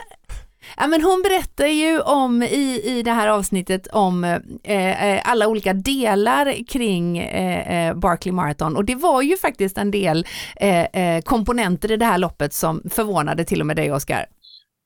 ja, 0.77 0.87
men 0.87 1.03
hon 1.03 1.23
berättar 1.23 1.67
ju 1.67 2.01
om 2.01 2.43
i, 2.43 2.83
i 2.85 3.03
det 3.03 3.13
här 3.13 3.29
avsnittet 3.29 3.87
om 3.87 4.25
eh, 4.25 5.15
eh 5.15 5.21
alla 5.25 5.49
olika 5.49 5.73
delar 5.73 6.67
kring 6.69 7.19
eh, 7.19 7.95
Barkley 7.95 8.33
Marathon 8.33 8.77
och 8.77 8.85
det 8.85 8.95
var 8.95 9.23
ju 9.23 9.37
faktiskt 9.37 9.79
en 9.79 9.91
del 9.91 10.27
eh, 10.57 11.21
komponenter 11.25 11.93
i 11.93 11.97
det 11.97 12.05
här 12.05 12.19
loppet 12.19 12.55
som 12.55 12.83
förvånade 12.91 13.45
till 13.45 13.61
och 13.61 13.67
med 13.67 13.77
dig 13.77 13.93
Oskar. 13.93 14.27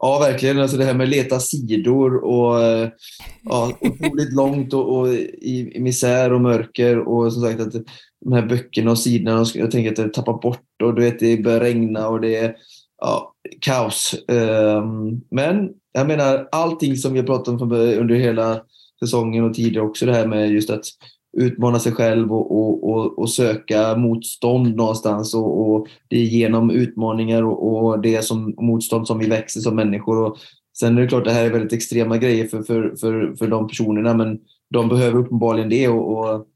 Ja, 0.04 0.18
verkligen. 0.18 0.58
Alltså 0.58 0.76
det 0.76 0.84
här 0.84 0.94
med 0.94 1.04
att 1.04 1.10
leta 1.10 1.40
sidor 1.40 2.24
och 2.24 2.62
eh, 2.62 2.88
ja, 3.42 3.72
otroligt 3.80 4.32
långt 4.32 4.74
och, 4.74 4.98
och 4.98 5.08
i, 5.08 5.72
i, 5.74 5.80
misär 5.80 6.32
och 6.32 6.40
mörker 6.40 6.98
och 6.98 7.32
som 7.32 7.42
sagt 7.42 7.60
att 7.60 7.72
de 8.24 8.32
här 8.32 8.46
böckerna 8.46 8.90
och 8.90 8.98
sidorna, 8.98 9.44
jag 9.54 9.70
tänker 9.70 9.90
att 9.90 9.96
det 9.96 10.08
tappar 10.08 10.38
bort 10.42 10.82
och 10.82 10.94
du 10.94 11.02
vet, 11.02 11.18
det 11.18 11.42
börjar 11.42 11.60
regna 11.60 12.08
och 12.08 12.20
det 12.20 12.36
är 12.36 12.54
ja, 13.00 13.34
kaos. 13.60 14.14
Um, 14.28 15.20
men 15.30 15.70
jag 15.92 16.06
menar 16.06 16.48
allting 16.52 16.96
som 16.96 17.12
vi 17.12 17.18
har 17.18 17.26
pratat 17.26 17.62
om 17.62 17.72
under 17.72 18.14
hela 18.14 18.62
säsongen 19.04 19.44
och 19.44 19.54
tidigare 19.54 19.86
också 19.86 20.06
det 20.06 20.14
här 20.14 20.26
med 20.26 20.50
just 20.50 20.70
att 20.70 20.84
utmana 21.32 21.78
sig 21.78 21.92
själv 21.92 22.32
och, 22.32 22.58
och, 22.58 22.90
och, 22.90 23.18
och 23.18 23.30
söka 23.30 23.96
motstånd 23.96 24.76
någonstans. 24.76 25.34
Och, 25.34 25.74
och, 25.74 25.86
det 26.08 26.16
är 26.16 26.24
genom 26.24 26.70
utmaningar 26.70 27.42
och, 27.42 27.84
och 27.84 28.00
det 28.00 28.24
som 28.24 28.54
motstånd 28.58 29.06
som 29.06 29.18
vi 29.18 29.28
växer 29.28 29.60
som 29.60 29.76
människor. 29.76 30.24
Och 30.24 30.36
sen 30.78 30.98
är 30.98 31.02
det 31.02 31.08
klart, 31.08 31.24
det 31.24 31.32
här 31.32 31.44
är 31.44 31.50
väldigt 31.50 31.72
extrema 31.72 32.18
grejer 32.18 32.46
för, 32.46 32.62
för, 32.62 32.96
för, 33.00 33.34
för 33.36 33.48
de 33.48 33.68
personerna, 33.68 34.14
men 34.14 34.38
de 34.70 34.88
behöver 34.88 35.18
uppenbarligen 35.18 35.68
det. 35.68 35.88
Och, 35.88 36.18
och 36.18 36.46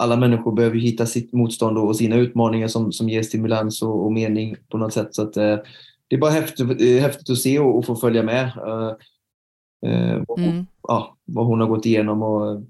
alla 0.00 0.16
människor 0.16 0.52
behöver 0.52 0.76
hitta 0.76 1.06
sitt 1.06 1.32
motstånd 1.32 1.78
och 1.78 1.96
sina 1.96 2.16
utmaningar 2.16 2.68
som, 2.68 2.92
som 2.92 3.08
ger 3.08 3.22
stimulans 3.22 3.82
och, 3.82 4.04
och 4.04 4.12
mening 4.12 4.56
på 4.70 4.78
något 4.78 4.92
sätt. 4.92 5.14
Så 5.14 5.22
att, 5.22 5.36
eh, 5.36 5.56
det 6.08 6.16
är 6.16 6.20
bara 6.20 6.30
häftigt, 6.30 6.80
eh, 6.80 7.02
häftigt 7.02 7.30
att 7.30 7.38
se 7.38 7.58
och, 7.58 7.78
och 7.78 7.86
få 7.86 7.96
följa 7.96 8.22
med. 8.22 8.44
Eh, 8.44 8.92
eh, 9.90 10.22
mm. 10.38 10.66
ja, 10.82 11.16
vad 11.24 11.46
hon 11.46 11.60
har 11.60 11.68
gått 11.68 11.86
igenom. 11.86 12.22
Och, 12.22 12.62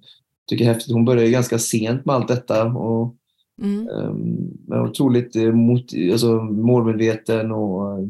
tycker 0.48 0.64
är 0.64 0.72
häftigt. 0.72 0.92
Hon 0.92 1.04
började 1.04 1.30
ganska 1.30 1.59
sent 1.59 2.04
med 2.04 2.14
allt 2.14 2.28
detta. 2.28 2.64
Och, 2.64 3.16
mm. 3.62 3.88
um, 3.88 4.87
otroligt 4.88 5.37
eh, 5.37 5.52
mot, 5.52 5.85
alltså, 6.12 6.35
målmedveten 6.42 7.52
och 7.52 7.98
uh, 7.98 8.09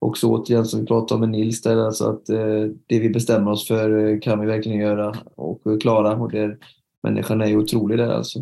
också 0.00 0.26
återigen 0.26 0.64
som 0.64 0.80
vi 0.80 0.86
pratade 0.86 1.14
om 1.14 1.20
med 1.20 1.30
Nils 1.30 1.62
där, 1.62 1.76
alltså 1.76 2.04
att 2.04 2.30
uh, 2.30 2.72
det 2.86 2.98
vi 2.98 3.10
bestämmer 3.10 3.50
oss 3.50 3.68
för 3.68 3.90
uh, 3.90 4.20
kan 4.20 4.40
vi 4.40 4.46
verkligen 4.46 4.78
göra 4.78 5.14
och 5.36 5.62
klara. 5.80 6.16
Och 6.16 6.32
det, 6.32 6.56
människan 7.02 7.40
är 7.40 7.46
ju 7.46 7.56
otrolig 7.56 7.98
där 7.98 8.08
alltså. 8.08 8.38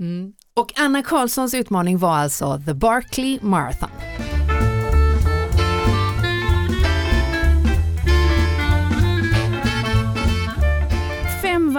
Mm. 0.00 0.32
Och 0.54 0.72
Anna 0.76 1.02
Karlssons 1.02 1.54
utmaning 1.54 1.98
var 1.98 2.16
alltså 2.16 2.60
The 2.66 2.74
Barkley 2.74 3.38
Marathon. 3.42 3.90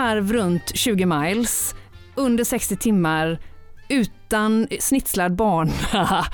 Varv 0.09 0.33
runt 0.33 0.75
20 0.75 1.05
miles, 1.05 1.75
under 2.15 2.43
60 2.43 2.75
timmar, 2.75 3.39
utan 3.89 4.67
snitslad 4.79 5.35
bana, 5.35 5.71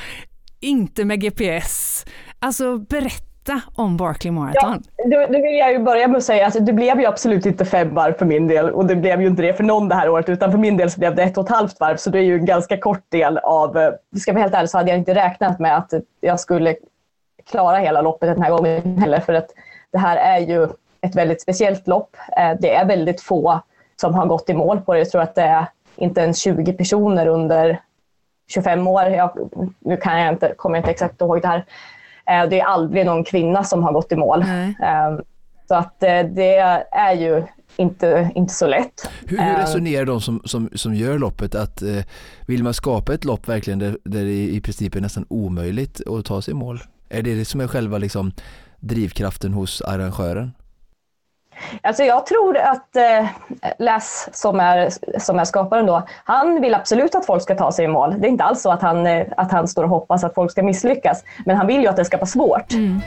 inte 0.62 1.06
med 1.06 1.22
GPS. 1.22 2.06
Alltså 2.40 2.78
berätta 2.78 3.62
om 3.76 3.98
Barkley 3.98 4.32
Marathon. 4.32 4.84
Ja, 4.98 5.04
då, 5.04 5.34
då 5.34 5.42
vill 5.42 5.58
jag 5.58 5.72
ju 5.72 5.80
börja 5.80 6.08
med 6.08 6.18
att 6.18 6.24
säga 6.24 6.42
att 6.42 6.46
alltså, 6.46 6.60
det 6.60 6.74
blev 6.74 7.00
ju 7.00 7.06
absolut 7.06 7.46
inte 7.46 7.66
fem 7.66 7.94
varv 7.94 8.14
för 8.18 8.26
min 8.26 8.48
del 8.48 8.70
och 8.70 8.86
det 8.86 8.96
blev 8.96 9.22
ju 9.22 9.28
inte 9.28 9.42
det 9.42 9.54
för 9.54 9.64
någon 9.64 9.90
det 9.90 9.96
här 9.96 10.10
året 10.10 10.30
utan 10.30 10.52
för 10.52 10.58
min 10.58 10.78
del 10.78 10.92
så 10.92 11.00
blev 11.00 11.16
det 11.16 11.24
ett 11.24 11.38
och 11.38 11.44
ett 11.44 11.56
halvt 11.56 11.80
varv 11.80 11.98
så 11.98 12.10
det 12.10 12.20
är 12.20 12.24
ju 12.24 12.36
en 12.36 12.46
ganska 12.46 12.78
kort 12.78 13.12
del 13.12 13.38
av, 13.38 13.78
eh, 13.78 13.92
ska 14.18 14.34
vara 14.34 14.42
helt 14.42 14.54
ärlig 14.54 14.70
så 14.70 14.78
hade 14.78 14.90
jag 14.90 15.00
inte 15.00 15.16
räknat 15.16 15.60
med 15.60 15.78
att 15.78 15.94
jag 16.22 16.40
skulle 16.40 16.76
klara 17.50 17.78
hela 17.78 18.02
loppet 18.02 18.36
den 18.36 18.42
här 18.42 18.52
gången 18.52 18.98
heller 18.98 19.20
för 19.20 19.34
att 19.34 19.50
det 19.92 19.98
här 19.98 20.18
är 20.18 20.40
ju 20.40 20.68
ett 21.06 21.16
väldigt 21.16 21.42
speciellt 21.42 21.88
lopp. 21.88 22.16
Eh, 22.38 22.52
det 22.60 22.76
är 22.76 22.86
väldigt 22.86 23.22
få 23.22 23.62
som 23.96 24.14
har 24.14 24.26
gått 24.26 24.50
i 24.50 24.54
mål 24.54 24.82
på 24.82 24.94
det. 24.94 25.00
Jag 25.00 25.10
tror 25.10 25.22
att 25.22 25.36
det 25.36 25.42
är 25.42 25.68
inte 25.96 26.22
ens 26.22 26.40
20 26.40 26.74
personer 26.74 27.28
under 27.28 27.82
25 28.48 28.88
år. 28.88 29.04
Jag, 29.04 29.50
nu 29.80 29.98
kan 29.98 30.22
jag 30.22 30.34
inte, 30.34 30.54
kommer 30.58 30.76
jag 30.76 30.82
inte 30.82 30.92
exakt 30.92 31.22
ihåg 31.22 31.42
det 31.42 31.48
här. 31.48 31.66
Eh, 32.30 32.50
det 32.50 32.60
är 32.60 32.66
aldrig 32.66 33.06
någon 33.06 33.24
kvinna 33.24 33.64
som 33.64 33.84
har 33.84 33.92
gått 33.92 34.12
i 34.12 34.16
mål. 34.16 34.40
Nej. 34.40 34.76
Eh, 34.82 35.20
så 35.68 35.76
att 35.76 36.00
det 36.00 36.86
är 36.92 37.14
ju 37.14 37.44
inte, 37.78 38.32
inte 38.36 38.54
så 38.54 38.68
lätt. 38.68 39.10
Hur, 39.28 39.38
hur 39.38 39.58
resonerar 39.58 40.06
de 40.06 40.22
som, 40.22 40.42
som, 40.46 40.70
som 40.76 40.96
gör 40.96 41.20
loppet? 41.20 41.56
Att 41.56 41.84
Vill 42.48 42.64
man 42.64 42.74
skapa 42.74 43.14
ett 43.14 43.26
lopp 43.26 43.50
verkligen 43.50 43.80
där, 43.80 43.98
där 44.04 44.24
det 44.24 44.48
i 44.48 44.62
princip 44.62 44.96
är 44.96 45.02
nästan 45.02 45.26
omöjligt 45.30 46.08
att 46.08 46.26
ta 46.26 46.42
sig 46.42 46.52
i 46.52 46.56
mål? 46.56 46.80
Är 47.10 47.22
det 47.22 47.36
det 47.36 47.46
som 47.46 47.62
är 47.62 47.68
själva 47.68 47.98
liksom, 47.98 48.32
drivkraften 48.80 49.54
hos 49.54 49.82
arrangören? 49.82 50.52
Alltså 51.82 52.04
jag 52.04 52.26
tror 52.26 52.58
att 52.58 52.96
eh, 52.96 53.28
Les, 53.80 54.30
som 54.32 54.60
är, 54.60 54.90
som 55.20 55.40
är 55.40 55.46
skaparen 55.46 55.86
då, 55.86 56.04
han 56.24 56.62
vill 56.62 56.74
absolut 56.74 57.16
att 57.16 57.26
folk 57.26 57.44
ska 57.44 57.56
ta 57.56 57.72
sig 57.72 57.86
i 57.86 57.88
mål. 57.88 58.16
Det 58.20 58.28
är 58.28 58.30
inte 58.30 58.44
alls 58.44 58.62
så 58.62 58.72
att 58.72 58.82
han, 58.82 59.08
eh, 59.08 59.28
att 59.38 59.52
han 59.52 59.68
står 59.68 59.84
och 59.84 59.90
hoppas 59.90 60.24
att 60.24 60.36
folk 60.36 60.52
ska 60.52 60.64
misslyckas, 60.64 61.24
men 61.46 61.58
han 61.58 61.68
vill 61.68 61.82
ju 61.82 61.88
att 61.88 61.96
det 61.96 62.06
ska 62.06 62.18
vara 62.18 62.26
svårt. 62.26 62.74
Mm. 62.74 63.02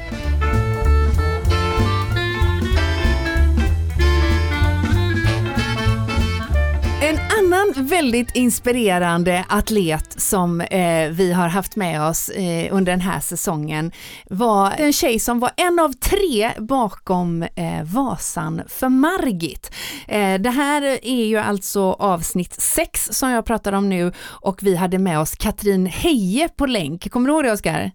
Annan 7.59 7.87
väldigt 7.87 8.37
inspirerande 8.37 9.44
atlet 9.49 10.21
som 10.21 10.61
eh, 10.61 11.11
vi 11.11 11.33
har 11.33 11.49
haft 11.49 11.77
med 11.77 12.03
oss 12.03 12.29
eh, 12.29 12.75
under 12.75 12.92
den 12.92 13.01
här 13.01 13.21
säsongen 13.21 13.92
var 14.31 14.73
en 14.79 14.92
tjej 14.92 15.18
som 15.18 15.40
var 15.40 15.51
en 15.57 15.79
av 15.79 15.92
tre 15.92 16.51
bakom 16.59 17.42
eh, 17.42 17.85
Vasan 17.85 18.62
för 18.68 18.88
Margit. 18.88 19.75
Eh, 20.09 20.40
det 20.40 20.51
här 20.51 20.83
är 21.03 21.25
ju 21.25 21.37
alltså 21.37 21.81
avsnitt 21.81 22.53
6 22.53 23.09
som 23.12 23.31
jag 23.31 23.47
pratar 23.47 23.73
om 23.73 23.88
nu 23.88 24.12
och 24.21 24.62
vi 24.62 24.77
hade 24.77 24.99
med 24.99 25.21
oss 25.21 25.35
Katrin 25.37 25.87
Heje 25.87 26.49
på 26.49 26.66
länk. 26.66 27.11
Kommer 27.11 27.29
du 27.29 27.35
ihåg 27.35 27.44
det 27.44 27.53
Oskar? 27.53 27.90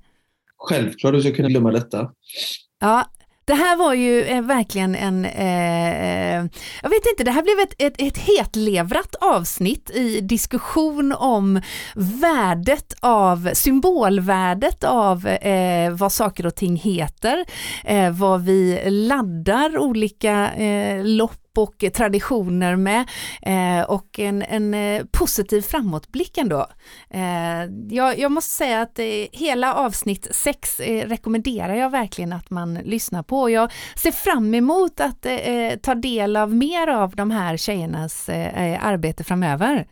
Självklart, 0.57 1.13
du 1.13 1.21
ska 1.21 1.31
kunna 1.31 1.49
glömma 1.49 1.71
detta. 1.71 2.09
Ja, 2.79 3.05
det 3.45 3.53
här 3.53 3.75
var 3.75 3.93
ju 3.93 4.23
eh, 4.23 4.41
verkligen 4.41 4.95
en, 4.95 5.25
eh, 5.25 6.35
jag 6.81 6.89
vet 6.89 7.05
inte, 7.11 7.23
det 7.23 7.31
här 7.31 7.43
blev 7.43 7.59
ett, 7.59 7.75
ett, 7.77 8.07
ett 8.07 8.17
hetlevrat 8.17 9.15
avsnitt 9.15 9.89
i 9.89 10.21
diskussion 10.21 11.13
om 11.13 11.61
värdet 11.95 12.93
av, 12.99 13.49
symbolvärdet 13.53 14.83
av 14.83 15.27
eh, 15.27 15.91
vad 15.91 16.11
saker 16.11 16.45
och 16.45 16.55
ting 16.55 16.75
heter, 16.75 17.45
eh, 17.83 18.11
vad 18.11 18.41
vi 18.45 18.81
laddar 18.85 19.77
olika 19.77 20.53
eh, 20.53 21.05
lopp 21.05 21.42
och 21.57 21.83
traditioner 21.93 22.75
med 22.75 23.09
eh, 23.41 23.83
och 23.83 24.19
en, 24.19 24.41
en 24.41 24.73
eh, 24.73 25.05
positiv 25.11 25.61
framåtblick 25.61 26.37
ändå. 26.37 26.67
Eh, 27.09 27.63
jag, 27.89 28.19
jag, 28.19 28.31
måste 28.31 28.53
säga 28.53 28.81
att 28.81 28.99
eh, 28.99 29.05
hela 29.31 29.73
avsnitt 29.73 30.27
6 30.31 30.79
eh, 30.79 31.07
rekommenderar 31.07 31.75
jag 31.75 31.89
verkligen 31.89 32.33
att 32.33 32.49
man 32.49 32.73
lyssnar 32.73 33.23
på. 33.23 33.49
Jag 33.49 33.71
ser 33.95 34.11
fram 34.11 34.53
emot 34.53 34.99
att 34.99 35.25
eh, 35.25 35.33
eh, 35.33 35.77
ta 35.79 35.95
del 35.95 36.35
av 36.35 36.53
mer 36.55 36.87
av 36.87 37.15
de 37.15 37.31
här 37.31 37.57
tjejernas 37.57 38.29
eh, 38.29 38.85
arbete 38.87 39.23
framöver. 39.23 39.87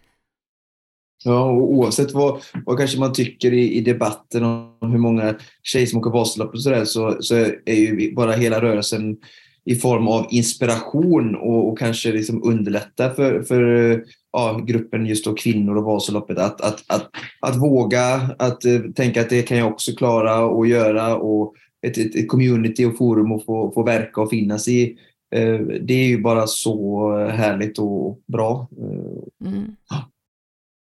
Ja, 1.23 1.43
och 1.43 1.73
oavsett 1.73 2.11
vad, 2.11 2.41
vad 2.65 2.77
kanske 2.77 2.99
man 2.99 3.13
tycker 3.13 3.53
i, 3.53 3.73
i 3.73 3.81
debatten 3.81 4.43
om 4.43 4.91
hur 4.91 4.97
många 4.97 5.35
tjejer 5.63 5.87
som 5.87 5.99
åker 5.99 6.11
Vasaloppet 6.11 6.55
och 6.55 6.61
sådär 6.61 6.85
så, 6.85 7.17
så 7.19 7.35
är 7.65 7.75
ju 7.75 8.15
bara 8.15 8.31
hela 8.31 8.61
rörelsen 8.61 9.17
i 9.65 9.75
form 9.75 10.07
av 10.07 10.27
inspiration 10.29 11.35
och, 11.35 11.69
och 11.69 11.79
kanske 11.79 12.11
liksom 12.11 12.43
underlätta 12.43 13.13
för, 13.13 13.41
för 13.41 14.03
ja, 14.31 14.61
gruppen 14.65 15.05
just 15.05 15.25
då 15.25 15.33
kvinnor 15.33 15.77
och 15.77 15.83
Vasaloppet 15.83 16.37
att, 16.37 16.61
att, 16.61 16.83
att, 16.87 17.09
att 17.39 17.57
våga 17.61 18.29
att 18.39 18.65
uh, 18.65 18.91
tänka 18.91 19.21
att 19.21 19.29
det 19.29 19.41
kan 19.41 19.57
jag 19.57 19.71
också 19.71 19.91
klara 19.91 20.45
och 20.45 20.67
göra 20.67 21.15
och 21.15 21.53
ett, 21.81 21.97
ett, 21.97 22.15
ett 22.15 22.27
community 22.27 22.85
och 22.85 22.97
forum 22.97 23.31
att 23.31 23.45
få, 23.45 23.71
få 23.71 23.83
verka 23.83 24.21
och 24.21 24.29
finnas 24.29 24.67
i. 24.67 24.97
Uh, 25.35 25.59
det 25.81 25.93
är 25.93 26.07
ju 26.07 26.21
bara 26.21 26.47
så 26.47 27.17
härligt 27.17 27.79
och 27.79 28.19
bra. 28.27 28.69
Mm. 29.45 29.75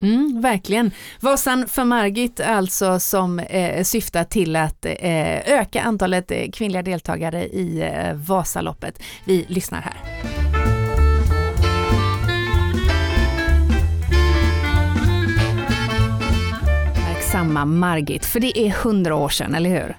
Mm, 0.02 0.40
verkligen. 0.40 0.90
Vasan 1.22 1.68
för 1.68 1.84
Margit 1.84 2.40
alltså 2.40 3.00
som 3.00 3.38
eh, 3.38 3.82
syftar 3.82 4.24
till 4.24 4.56
att 4.56 4.84
eh, 4.84 5.58
öka 5.60 5.82
antalet 5.82 6.30
eh, 6.30 6.50
kvinnliga 6.52 6.82
deltagare 6.82 7.44
i 7.46 7.82
eh, 7.82 8.14
Vasaloppet. 8.14 9.02
Vi 9.24 9.46
lyssnar 9.48 9.80
här. 9.80 9.94
Verksamma 17.14 17.64
Margit, 17.64 18.26
för 18.26 18.40
det 18.40 18.58
är 18.58 18.70
hundra 18.70 19.14
år 19.14 19.28
sedan, 19.28 19.54
eller 19.54 19.70
hur? 19.70 19.96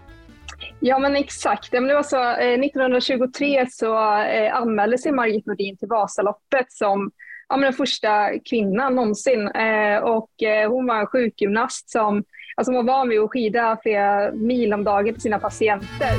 Ja 0.79 0.99
men 0.99 1.15
exakt. 1.15 1.71
Det 1.71 1.79
var 1.79 2.03
så, 2.03 2.23
eh, 2.23 2.59
1923 2.59 3.67
så 3.71 4.21
eh, 4.21 4.55
anmälde 4.55 4.97
sig 4.97 5.11
Margit 5.11 5.45
Nordin 5.45 5.77
till 5.77 5.87
Vasaloppet 5.87 6.71
som 6.71 7.11
ja, 7.49 7.57
men 7.57 7.61
den 7.61 7.73
första 7.73 8.39
kvinnan 8.49 8.95
någonsin. 8.95 9.47
Eh, 9.47 9.97
och 9.97 10.43
eh, 10.43 10.71
hon 10.71 10.87
var 10.87 10.95
en 10.95 11.07
sjukgymnast 11.07 11.89
som 11.89 12.23
alltså, 12.55 12.73
var 12.73 12.83
van 12.83 13.09
vid 13.09 13.19
att 13.19 13.31
skida 13.31 13.77
flera 13.83 14.31
mil 14.31 14.73
om 14.73 14.83
dagen 14.83 15.13
till 15.13 15.21
sina 15.21 15.39
patienter. 15.39 16.13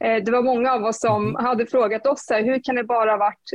Eh, 0.00 0.24
det 0.24 0.30
var 0.30 0.42
många 0.42 0.72
av 0.72 0.84
oss 0.84 1.00
som 1.00 1.28
mm. 1.28 1.44
hade 1.44 1.66
frågat 1.66 2.06
oss 2.06 2.26
här, 2.30 2.42
hur 2.42 2.60
kan 2.64 2.74
det 2.74 2.84
bara 2.84 3.10
ha 3.10 3.16
varit 3.16 3.50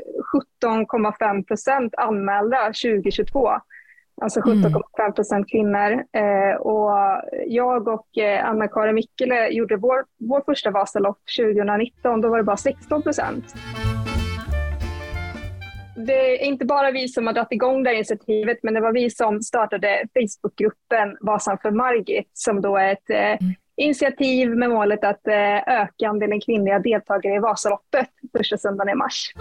17,5 0.63 1.43
procent 1.43 1.95
anmälda 1.95 2.65
2022? 2.65 3.49
Alltså 4.21 4.39
17,5 4.39 5.11
procent 5.11 5.49
kvinnor. 5.51 6.03
Och 6.59 6.91
jag 7.47 7.87
och 7.87 8.07
Anna-Karin 8.43 8.95
Mikkele 8.95 9.49
gjorde 9.49 9.77
vår, 9.77 10.05
vår 10.19 10.41
första 10.45 10.71
Vasalopp 10.71 11.19
2019. 11.39 12.21
Då 12.21 12.29
var 12.29 12.37
det 12.37 12.43
bara 12.43 12.57
16 12.57 13.01
procent 13.01 13.55
det 15.95 16.43
är 16.43 16.45
inte 16.45 16.65
bara 16.65 16.91
vi 16.91 17.07
som 17.07 17.27
har 17.27 17.33
dragit 17.33 17.51
igång 17.51 17.83
det 17.83 17.89
här 17.89 17.95
initiativet, 17.95 18.57
men 18.63 18.73
det 18.73 18.81
var 18.81 18.93
vi 18.93 19.09
som 19.09 19.41
startade 19.41 20.07
Facebookgruppen 20.13 21.17
Vasan 21.21 21.57
för 21.61 21.71
Margit, 21.71 22.29
som 22.33 22.61
då 22.61 22.77
är 22.77 22.91
ett 22.91 23.09
eh, 23.09 23.17
mm. 23.17 23.53
initiativ 23.75 24.49
med 24.49 24.69
målet 24.69 25.03
att 25.03 25.27
eh, 25.27 25.73
öka 25.81 26.09
andelen 26.09 26.41
kvinnliga 26.41 26.79
deltagare 26.79 27.35
i 27.35 27.39
Vasaloppet 27.39 28.09
första 28.37 28.57
söndagen 28.57 28.93
i 28.93 28.95
mars. 28.95 29.33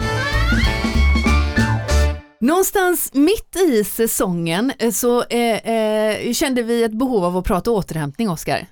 Någonstans 2.40 3.14
mitt 3.14 3.56
i 3.56 3.84
säsongen 3.84 4.72
eh, 4.78 4.90
så 4.90 5.22
eh, 5.22 5.74
eh, 5.74 6.32
kände 6.32 6.62
vi 6.62 6.84
ett 6.84 6.92
behov 6.98 7.24
av 7.24 7.36
att 7.36 7.44
prata 7.44 7.70
återhämtning, 7.70 8.30
Oskar. 8.30 8.66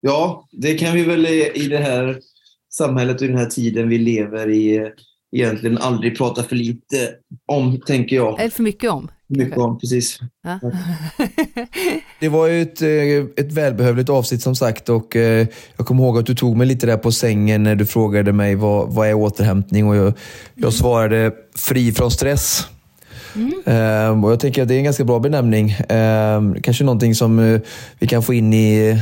Ja, 0.00 0.48
det 0.52 0.74
kan 0.74 0.94
vi 0.94 1.04
väl 1.04 1.26
i 1.54 1.68
det 1.70 1.78
här 1.78 2.18
samhället 2.68 3.16
och 3.16 3.22
i 3.22 3.26
den 3.26 3.38
här 3.38 3.46
tiden 3.46 3.88
vi 3.88 3.98
lever 3.98 4.50
i 4.50 4.92
egentligen 5.32 5.78
aldrig 5.78 6.18
prata 6.18 6.42
för 6.42 6.56
lite 6.56 7.10
om, 7.46 7.80
tänker 7.86 8.16
jag. 8.16 8.40
Eller 8.40 8.50
för 8.50 8.62
mycket 8.62 8.90
om. 8.90 9.10
Mycket 9.26 9.58
om, 9.58 9.78
precis. 9.78 10.18
Ja. 10.42 10.60
det 12.20 12.28
var 12.28 12.46
ju 12.46 12.62
ett, 12.62 12.82
eh, 12.82 13.44
ett 13.44 13.52
välbehövligt 13.52 14.08
avsnitt 14.08 14.42
som 14.42 14.56
sagt 14.56 14.88
och 14.88 15.16
eh, 15.16 15.46
jag 15.76 15.86
kommer 15.86 16.04
ihåg 16.04 16.18
att 16.18 16.26
du 16.26 16.34
tog 16.34 16.56
mig 16.56 16.66
lite 16.66 16.86
där 16.86 16.96
på 16.96 17.12
sängen 17.12 17.62
när 17.62 17.74
du 17.74 17.86
frågade 17.86 18.32
mig 18.32 18.54
vad, 18.54 18.92
vad 18.92 19.08
är 19.08 19.14
återhämtning 19.14 19.88
och 19.88 19.96
jag, 19.96 20.12
jag 20.54 20.72
svarade 20.72 21.32
fri 21.56 21.92
från 21.92 22.10
stress. 22.10 22.66
Mm. 23.34 24.12
Um, 24.12 24.24
och 24.24 24.32
Jag 24.32 24.40
tänker 24.40 24.62
att 24.62 24.68
det 24.68 24.74
är 24.74 24.78
en 24.78 24.84
ganska 24.84 25.04
bra 25.04 25.18
benämning. 25.18 25.76
Um, 25.88 26.62
kanske 26.62 26.84
någonting 26.84 27.14
som 27.14 27.38
uh, 27.38 27.60
vi 27.98 28.06
kan 28.06 28.22
få 28.22 28.34
in 28.34 28.52
i 28.52 29.00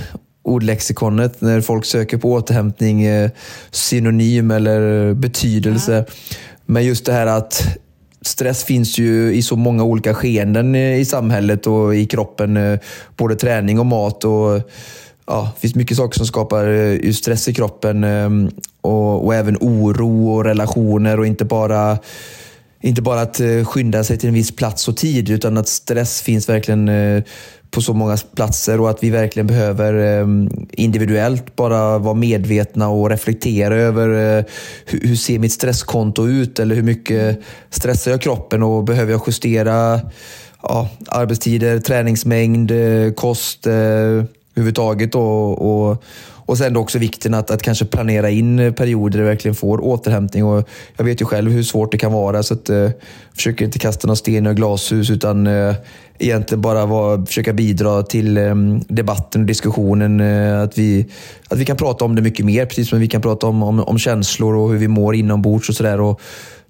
ordlexikonet 0.49 1.41
när 1.41 1.61
folk 1.61 1.85
söker 1.85 2.17
på 2.17 2.33
återhämtning, 2.33 3.03
eh, 3.03 3.31
synonym 3.71 4.51
eller 4.51 5.15
betydelse. 5.15 6.05
Ja. 6.09 6.15
Men 6.67 6.85
just 6.85 7.07
det 7.07 7.13
här 7.13 7.27
att 7.27 7.79
stress 8.23 8.65
finns 8.65 8.99
ju 8.99 9.35
i 9.35 9.43
så 9.43 9.57
många 9.57 9.85
olika 9.85 10.15
skeenden 10.15 10.75
i 10.75 11.05
samhället 11.05 11.67
och 11.67 11.95
i 11.95 12.07
kroppen. 12.07 12.57
Eh, 12.57 12.79
både 13.17 13.37
träning 13.37 13.79
och 13.79 13.87
mat. 13.87 14.25
och 14.25 14.61
ja, 15.27 15.53
Det 15.55 15.61
finns 15.61 15.75
mycket 15.75 15.97
saker 15.97 16.17
som 16.17 16.27
skapar 16.27 16.69
eh, 16.69 17.13
stress 17.13 17.49
i 17.49 17.55
kroppen 17.55 18.05
och, 18.81 19.25
och 19.25 19.35
även 19.35 19.57
oro 19.61 20.31
och 20.31 20.45
relationer 20.45 21.21
och 21.21 21.27
inte 21.27 21.45
bara 21.45 21.99
inte 22.81 23.03
bara 23.03 23.21
att 23.21 23.41
skynda 23.65 24.05
sig 24.05 24.19
till 24.19 24.29
en 24.29 24.35
viss 24.35 24.57
plats 24.57 24.89
och 24.89 24.97
tid, 24.97 25.31
utan 25.31 25.57
att 25.57 25.69
stress 25.69 26.23
finns 26.23 26.49
verkligen 26.49 26.89
på 27.70 27.81
så 27.83 27.94
många 27.94 28.16
platser 28.16 28.81
och 28.81 28.90
att 28.90 29.02
vi 29.02 29.11
verkligen 29.11 29.46
behöver 29.46 29.94
ehm, 29.94 30.48
individuellt 30.72 31.57
bara 31.57 31.98
vara 31.98 32.14
medvetna 32.14 32.88
och 32.88 33.11
reflektera 33.11 33.76
över 33.76 34.38
eh, 34.38 34.44
hur, 34.87 35.09
hur 35.09 35.16
ser 35.16 35.38
mitt 35.38 35.52
stresskonto 35.52 36.26
ut 36.26 36.59
eller 36.59 36.74
hur 36.74 36.83
mycket 36.83 37.40
stressar 37.70 38.11
jag 38.11 38.20
kroppen 38.20 38.62
och 38.62 38.85
behöver 38.85 39.12
jag 39.12 39.22
justera 39.26 40.00
ja, 40.62 40.88
arbetstider, 41.09 41.78
träningsmängd, 41.78 42.70
eh, 42.70 43.12
kost 43.12 43.66
eh, 43.66 43.72
överhuvudtaget 44.59 45.14
och, 45.14 45.90
och 45.90 46.02
och 46.49 46.59
sen 46.59 46.77
också 46.77 46.99
vikten 46.99 47.35
att, 47.35 47.51
att 47.51 47.63
kanske 47.63 47.85
planera 47.85 48.31
in 48.31 48.75
perioder 48.77 49.19
där 49.19 49.25
du 49.25 49.31
verkligen 49.31 49.55
får 49.55 49.85
återhämtning. 49.85 50.45
Och 50.45 50.69
jag 50.97 51.05
vet 51.05 51.21
ju 51.21 51.25
själv 51.25 51.51
hur 51.51 51.63
svårt 51.63 51.93
det 51.93 51.99
kan 51.99 52.13
vara 52.13 52.43
så 52.43 52.55
att, 52.55 52.69
eh, 52.69 52.91
försöker 53.35 53.65
inte 53.65 53.79
kasta 53.79 54.07
någon 54.07 54.17
sten 54.17 54.47
i 54.47 54.55
glashus 54.55 55.11
utan 55.11 55.47
eh, 55.47 55.75
egentligen 56.19 56.63
bara 56.63 56.87
var, 56.87 57.27
försöka 57.27 57.53
bidra 57.53 58.03
till 58.03 58.37
eh, 58.37 58.55
debatten 58.89 59.41
och 59.41 59.47
diskussionen. 59.47 60.21
Eh, 60.21 60.63
att, 60.63 60.79
vi, 60.79 61.07
att 61.49 61.59
vi 61.59 61.65
kan 61.65 61.77
prata 61.77 62.05
om 62.05 62.15
det 62.15 62.23
mycket 62.23 62.47
mer, 62.47 62.67
precis 62.67 62.89
som 62.89 63.01
vi 63.01 63.09
kan 63.09 63.23
prata 63.23 63.47
om, 63.47 63.63
om, 63.63 63.81
om 63.81 63.99
känslor 63.99 64.55
och 64.55 64.71
hur 64.71 64.79
vi 64.79 64.89
mår 64.89 65.15
inombords 65.15 65.69
och 65.69 65.75
sådär. 65.75 66.17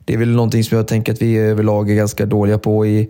Det 0.04 0.14
är 0.14 0.18
väl 0.18 0.30
någonting 0.30 0.64
som 0.64 0.76
jag 0.76 0.88
tänker 0.88 1.12
att 1.12 1.22
vi 1.22 1.36
överlag 1.38 1.90
är 1.90 1.94
ganska 1.94 2.26
dåliga 2.26 2.58
på 2.58 2.86
i, 2.86 3.08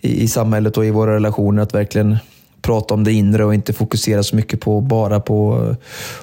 i, 0.00 0.22
i 0.22 0.28
samhället 0.28 0.76
och 0.76 0.86
i 0.86 0.90
våra 0.90 1.14
relationer. 1.14 1.62
Att 1.62 1.74
verkligen 1.74 2.18
prata 2.62 2.94
om 2.94 3.04
det 3.04 3.12
inre 3.12 3.44
och 3.44 3.54
inte 3.54 3.72
fokusera 3.72 4.22
så 4.22 4.36
mycket 4.36 4.60
på 4.60 4.80
bara 4.80 5.20
på... 5.20 5.66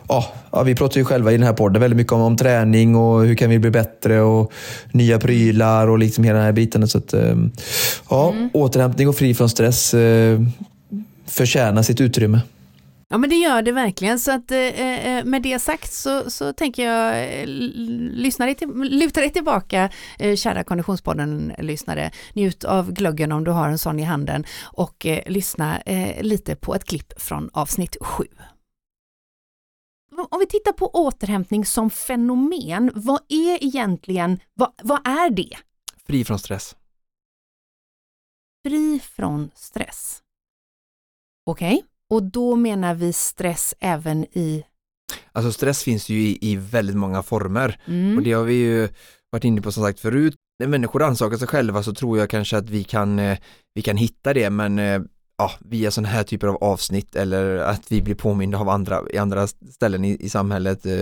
Ja, 0.08 0.26
ja, 0.52 0.64
vi 0.64 0.76
pratar 0.76 0.98
ju 0.98 1.06
själva 1.06 1.32
i 1.32 1.38
den 1.38 1.46
här 1.46 1.54
podden 1.54 1.82
väldigt 1.82 1.98
mycket 1.98 2.14
om, 2.14 2.22
om 2.22 2.38
träning 2.38 2.96
och 2.96 3.26
hur 3.26 3.36
kan 3.36 3.50
vi 3.50 3.60
bli 3.60 3.72
bättre 3.72 4.22
och 4.22 4.52
nya 4.92 5.20
prylar 5.20 5.88
och 5.88 6.00
liksom 6.00 6.24
hela 6.24 6.38
den 6.38 6.46
här 6.46 6.52
biten. 6.52 6.88
Så 6.88 6.98
att, 6.98 7.14
ehm, 7.14 7.52
ja, 8.10 8.32
mm. 8.32 8.50
återhämtning 8.54 9.10
och 9.10 9.16
fri 9.16 9.34
från 9.34 9.50
stress 9.50 9.94
eh, 9.94 10.42
förtjänar 11.28 11.82
sitt 11.82 12.02
utrymme. 12.02 12.42
Ja 13.10 13.18
men 13.18 13.30
det 13.30 13.36
gör 13.36 13.62
det 13.62 13.72
verkligen, 13.72 14.20
så 14.20 14.32
att 14.32 14.52
eh, 14.52 14.60
eh 14.60 15.26
med 15.26 15.42
det 15.42 15.60
sagt 15.60 15.94
så, 15.94 16.30
så 16.30 16.54
tänker 16.54 16.86
jag 16.86 17.34
eh, 17.40 17.48
lyssna 17.48 18.46
dig 18.46 18.56
till, 18.56 18.70
luta 18.70 19.22
dig 19.22 19.34
tillbaka, 19.34 19.90
eh, 20.20 20.36
kära 20.36 20.64
Konditionspodden-lyssnare. 20.64 22.12
Njut 22.34 22.64
av 22.64 22.92
glöggen 22.92 23.32
om 23.32 23.44
du 23.44 23.52
har 23.52 23.70
en 23.70 23.78
sån 23.78 24.00
i 24.00 24.04
handen 24.04 24.46
och 24.64 25.06
eh, 25.06 25.32
lyssna 25.32 25.82
eh, 25.82 26.24
lite 26.24 26.56
på 26.56 26.76
ett 26.76 26.84
klipp 26.84 27.22
från 27.22 27.50
avsnitt 27.54 27.98
7. 28.02 28.24
Om 30.30 30.40
vi 30.40 30.48
tittar 30.48 30.72
på 30.72 30.90
återhämtning 30.90 31.66
som 31.66 31.90
fenomen, 31.90 32.92
vad 32.96 33.20
är 33.30 33.64
egentligen, 33.64 34.40
vad, 34.54 34.74
vad 34.84 35.08
är 35.08 35.30
det? 35.30 35.58
Fri 36.08 36.26
från 36.26 36.40
stress. 36.40 36.76
Fri 38.66 39.00
från 39.00 39.52
stress. 39.56 40.24
Okej. 41.46 41.76
Okay. 41.76 41.97
Och 42.10 42.24
då 42.24 42.56
menar 42.56 42.96
vi 42.96 43.14
stress 43.14 43.74
även 43.80 44.24
i? 44.24 44.64
Alltså 45.32 45.52
stress 45.52 45.84
finns 45.84 46.10
ju 46.10 46.20
i, 46.22 46.38
i 46.42 46.56
väldigt 46.56 46.96
många 46.96 47.24
former 47.24 47.82
mm. 47.86 48.18
och 48.18 48.24
det 48.24 48.34
har 48.34 48.44
vi 48.44 48.54
ju 48.54 48.90
varit 49.32 49.44
inne 49.44 49.62
på 49.62 49.72
som 49.72 49.84
sagt 49.84 50.00
förut. 50.00 50.36
När 50.60 50.68
människor 50.68 51.04
ansakar 51.04 51.38
sig 51.38 51.48
själva 51.48 51.84
så 51.84 51.94
tror 51.94 52.18
jag 52.18 52.30
kanske 52.30 52.58
att 52.58 52.70
vi 52.70 52.84
kan, 52.84 53.20
eh, 53.20 53.38
vi 53.74 53.82
kan 53.82 53.98
hitta 53.98 54.34
det 54.34 54.50
men 54.50 54.80
eh, 54.80 55.02
ja, 55.38 55.52
via 55.60 55.92
sådana 55.92 56.10
här 56.10 56.24
typer 56.24 56.48
av 56.48 56.56
avsnitt 56.64 57.16
eller 57.16 57.58
att 57.58 57.92
vi 57.92 58.02
blir 58.02 58.16
påminda 58.16 58.58
av 58.58 58.70
andra 58.70 59.02
i 59.14 59.18
andra 59.18 59.48
ställen 59.48 60.06
i, 60.06 60.18
i 60.20 60.30
samhället 60.30 60.86
eh, 60.86 61.02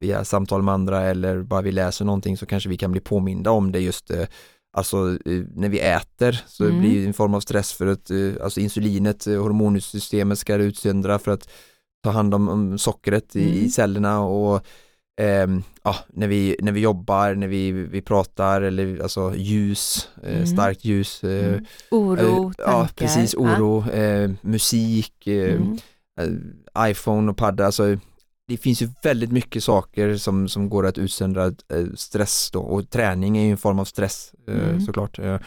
via 0.00 0.24
samtal 0.24 0.62
med 0.62 0.74
andra 0.74 1.02
eller 1.02 1.42
bara 1.42 1.62
vi 1.62 1.72
läser 1.72 2.04
någonting 2.04 2.36
så 2.36 2.46
kanske 2.46 2.68
vi 2.68 2.76
kan 2.76 2.92
bli 2.92 3.00
påminda 3.00 3.50
om 3.50 3.72
det 3.72 3.80
just 3.80 4.10
alltså 4.76 5.18
eh, 5.24 5.42
när 5.54 5.68
vi 5.68 5.80
äter 5.80 6.40
så 6.46 6.64
mm. 6.64 6.80
blir 6.80 7.00
det 7.00 7.06
en 7.06 7.14
form 7.14 7.34
av 7.34 7.40
stress 7.40 7.72
för 7.72 7.86
att 7.86 8.10
eh, 8.10 8.32
alltså 8.42 8.60
insulinet, 8.60 9.26
eh, 9.26 9.42
hormonsystemet 9.42 10.38
ska 10.38 10.54
utsöndra 10.54 11.18
för 11.18 11.30
att 11.30 11.48
ta 12.02 12.10
hand 12.10 12.34
om, 12.34 12.78
sockret 12.78 13.34
mm. 13.34 13.48
i, 13.48 13.68
cellerna 13.68 14.20
och 14.20 14.66
eh, 15.20 15.48
ja, 15.82 15.96
när, 16.08 16.28
vi, 16.28 16.56
när 16.60 16.72
vi 16.72 16.80
jobbar, 16.80 17.34
när 17.34 17.48
vi, 17.48 17.72
vi 17.72 18.02
pratar 18.02 18.62
eller 18.62 19.02
alltså 19.02 19.34
ljus, 19.36 20.08
eh, 20.22 20.36
mm. 20.36 20.46
starkt 20.46 20.84
ljus. 20.84 21.24
Eh, 21.24 21.60
oro, 21.90 22.52
tankar. 22.52 22.72
Ja, 22.72 22.88
precis, 22.94 23.34
oro, 23.34 23.84
ja. 23.96 24.28
musik, 24.40 25.26
mm. 25.26 25.78
iPhone 26.78 27.30
och 27.30 27.36
padda, 27.36 27.66
alltså 27.66 27.98
det 28.48 28.56
finns 28.56 28.82
ju 28.82 28.88
väldigt 29.02 29.32
mycket 29.32 29.64
saker 29.64 30.16
som, 30.16 30.48
som 30.48 30.68
går 30.68 30.86
att 30.86 30.98
utsöndra 30.98 31.46
eh, 31.46 31.86
stress 31.94 32.50
då 32.52 32.60
och 32.60 32.90
träning 32.90 33.36
är 33.36 33.44
ju 33.44 33.50
en 33.50 33.56
form 33.56 33.78
av 33.78 33.84
stress 33.84 34.32
eh, 34.48 34.68
mm. 34.68 34.80
såklart. 34.80 35.18
Eh. 35.18 35.38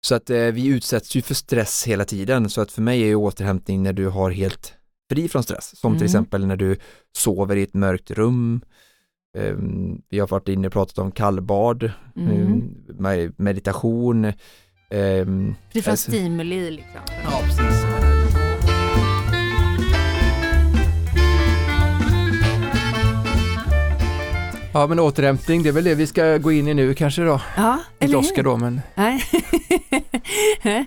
Så 0.00 0.14
att 0.14 0.30
vi 0.30 0.66
utsätts 0.66 1.16
ju 1.16 1.22
för 1.22 1.34
stress 1.34 1.84
hela 1.86 2.04
tiden 2.04 2.50
så 2.50 2.60
att 2.60 2.72
för 2.72 2.82
mig 2.82 3.02
är 3.02 3.06
ju 3.06 3.14
återhämtning 3.14 3.82
när 3.82 3.92
du 3.92 4.08
har 4.08 4.30
helt 4.30 4.74
fri 5.10 5.28
från 5.28 5.42
stress 5.42 5.78
som 5.78 5.92
mm. 5.92 5.98
till 5.98 6.04
exempel 6.04 6.46
när 6.46 6.56
du 6.56 6.76
sover 7.16 7.56
i 7.56 7.62
ett 7.62 7.74
mörkt 7.74 8.10
rum. 8.10 8.60
Ehm, 9.38 10.02
vi 10.08 10.18
har 10.18 10.28
varit 10.28 10.48
inne 10.48 10.66
och 10.66 10.72
pratat 10.72 10.98
om 10.98 11.10
kallbad, 11.10 11.92
mm. 12.16 12.62
Ehm, 13.04 13.34
meditation. 13.36 14.32
Ehm, 14.90 15.54
fri 15.72 15.82
från 15.82 15.90
alltså, 15.90 16.10
stimuli 16.10 16.70
liksom. 16.70 17.00
Ja, 17.24 17.40
precis. 17.44 17.87
Ja 24.78 24.86
men 24.86 24.98
återhämtning, 24.98 25.62
det 25.62 25.68
är 25.68 25.72
väl 25.72 25.84
det 25.84 25.94
vi 25.94 26.06
ska 26.06 26.38
gå 26.38 26.52
in 26.52 26.68
i 26.68 26.74
nu 26.74 26.94
kanske 26.94 27.22
då. 27.22 27.40
Ja, 27.56 27.78
Inte 28.00 28.16
Oskar 28.16 28.42
då 28.42 28.56
men. 28.56 28.80
Nej. 28.94 29.22